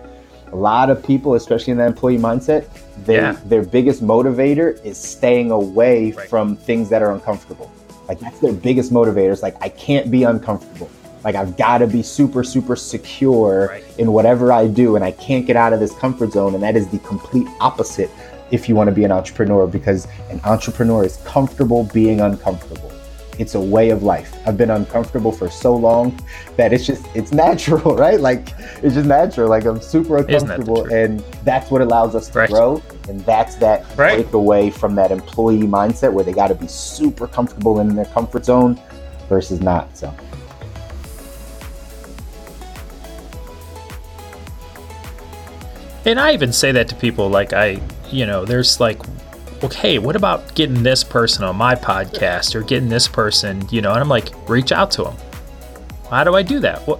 A 0.51 0.55
lot 0.55 0.89
of 0.89 1.03
people, 1.03 1.35
especially 1.35 1.71
in 1.71 1.77
that 1.77 1.87
employee 1.87 2.17
mindset, 2.17 2.67
they, 3.05 3.15
yeah. 3.15 3.37
their 3.45 3.63
biggest 3.63 4.03
motivator 4.03 4.83
is 4.85 4.97
staying 4.97 5.49
away 5.49 6.11
right. 6.11 6.29
from 6.29 6.55
things 6.55 6.89
that 6.89 7.01
are 7.01 7.11
uncomfortable. 7.11 7.71
Like 8.07 8.19
that's 8.19 8.39
their 8.39 8.53
biggest 8.53 8.91
motivator. 8.91 9.31
It's 9.31 9.43
like 9.43 9.55
I 9.61 9.69
can't 9.69 10.11
be 10.11 10.23
uncomfortable. 10.23 10.89
Like 11.23 11.35
I've 11.35 11.55
got 11.55 11.77
to 11.77 11.87
be 11.87 12.03
super, 12.03 12.43
super 12.43 12.75
secure 12.75 13.67
right. 13.67 13.83
in 13.97 14.11
whatever 14.11 14.51
I 14.51 14.67
do, 14.67 14.95
and 14.95 15.05
I 15.05 15.11
can't 15.11 15.45
get 15.45 15.55
out 15.55 15.71
of 15.73 15.79
this 15.79 15.95
comfort 15.95 16.33
zone. 16.33 16.53
And 16.53 16.63
that 16.63 16.75
is 16.75 16.87
the 16.89 16.99
complete 16.99 17.47
opposite 17.61 18.09
if 18.51 18.67
you 18.67 18.75
want 18.75 18.87
to 18.87 18.91
be 18.91 19.03
an 19.03 19.11
entrepreneur, 19.11 19.65
because 19.65 20.07
an 20.29 20.39
entrepreneur 20.43 21.03
is 21.03 21.17
comfortable 21.25 21.85
being 21.93 22.21
uncomfortable. 22.21 22.91
It's 23.39 23.55
a 23.55 23.59
way 23.59 23.89
of 23.89 24.03
life. 24.03 24.35
I've 24.45 24.57
been 24.57 24.69
uncomfortable 24.69 25.31
for 25.31 25.49
so 25.49 25.75
long 25.75 26.19
that 26.55 26.71
it's 26.71 26.85
just 26.85 27.05
it's 27.15 27.31
natural, 27.31 27.95
right? 27.95 28.19
Like 28.19 28.53
it's 28.83 28.93
just 28.95 29.07
natural. 29.07 29.49
Like 29.49 29.65
I'm 29.65 29.81
super 29.81 30.17
uncomfortable, 30.17 30.83
that 30.83 30.91
and 30.91 31.19
that's 31.43 31.71
what 31.71 31.81
allows 31.81 32.15
us 32.15 32.27
to 32.29 32.39
right. 32.39 32.49
grow. 32.49 32.81
And 33.09 33.19
that's 33.21 33.55
that 33.55 33.81
right. 33.97 34.17
break 34.17 34.33
away 34.33 34.69
from 34.69 34.95
that 34.95 35.11
employee 35.11 35.63
mindset 35.63 36.13
where 36.13 36.23
they 36.23 36.31
got 36.33 36.47
to 36.47 36.55
be 36.55 36.67
super 36.67 37.27
comfortable 37.27 37.79
in 37.79 37.95
their 37.95 38.05
comfort 38.05 38.45
zone 38.45 38.79
versus 39.27 39.59
not. 39.59 39.95
So. 39.97 40.13
And 46.05 46.19
I 46.19 46.33
even 46.33 46.51
say 46.51 46.71
that 46.73 46.89
to 46.89 46.95
people 46.95 47.29
like 47.29 47.53
I, 47.53 47.81
you 48.09 48.25
know, 48.25 48.43
there's 48.45 48.79
like, 48.79 48.99
okay, 49.63 49.99
what 49.99 50.15
about 50.15 50.53
getting 50.55 50.83
this 50.83 51.03
person 51.03 51.43
on 51.43 51.55
my 51.55 51.75
podcast 51.75 52.55
or 52.55 52.61
getting 52.61 52.89
this 52.89 53.07
person, 53.07 53.65
you 53.69 53.81
know, 53.81 53.91
and 53.91 54.01
I'm 54.01 54.09
like, 54.09 54.29
reach 54.49 54.73
out 54.73 54.91
to 54.91 55.03
them. 55.03 55.15
How 56.09 56.23
do 56.23 56.35
I 56.35 56.41
do 56.43 56.59
that? 56.59 56.85
What? 56.87 56.99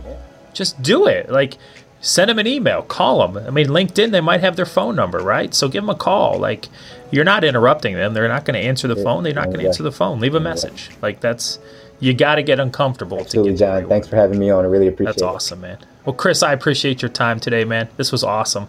Just 0.54 0.82
do 0.82 1.08
it. 1.08 1.30
Like, 1.30 1.58
send 2.04 2.30
them 2.30 2.38
an 2.38 2.46
email, 2.46 2.84
call 2.84 3.26
them. 3.28 3.48
I 3.48 3.50
mean, 3.50 3.68
LinkedIn, 3.68 4.12
they 4.12 4.22
might 4.22 4.42
have 4.42 4.56
their 4.56 4.66
phone 4.66 4.96
number, 4.96 5.20
right? 5.20 5.54
So 5.54 5.68
give 5.68 5.82
them 5.82 5.90
a 5.90 5.96
call. 5.96 6.38
Like, 6.38 6.68
you're 7.10 7.24
not 7.24 7.44
interrupting 7.44 7.96
them. 7.96 8.14
They're 8.14 8.28
not 8.28 8.46
going 8.46 8.62
to 8.62 8.68
answer 8.68 8.88
the 8.88 8.98
phone. 8.98 9.24
They're 9.24 9.34
not 9.34 9.46
going 9.46 9.60
to 9.60 9.68
answer 9.68 9.84
the 9.84 9.92
phone. 9.92 10.20
Leave 10.20 10.36
a 10.36 10.40
message. 10.40 10.92
Like, 11.02 11.22
that's, 11.22 11.58
you 12.00 12.14
got 12.14 12.36
to 12.36 12.44
get 12.44 12.60
uncomfortable 12.60 13.20
Absolutely, 13.22 13.54
to 13.54 13.58
get 13.58 13.66
John. 13.82 13.90
Thanks 13.90 14.08
for 14.08 14.18
having 14.18 14.38
me 14.38 14.50
on. 14.50 14.66
I 14.66 14.68
really 14.68 14.88
appreciate 14.88 15.14
That's 15.14 15.22
it. 15.22 15.26
awesome, 15.26 15.62
man. 15.62 15.78
Well, 16.06 16.14
Chris, 16.14 16.44
I 16.44 16.52
appreciate 16.52 17.02
your 17.02 17.10
time 17.10 17.40
today, 17.40 17.64
man. 17.64 17.88
This 17.96 18.12
was 18.12 18.24
awesome. 18.24 18.68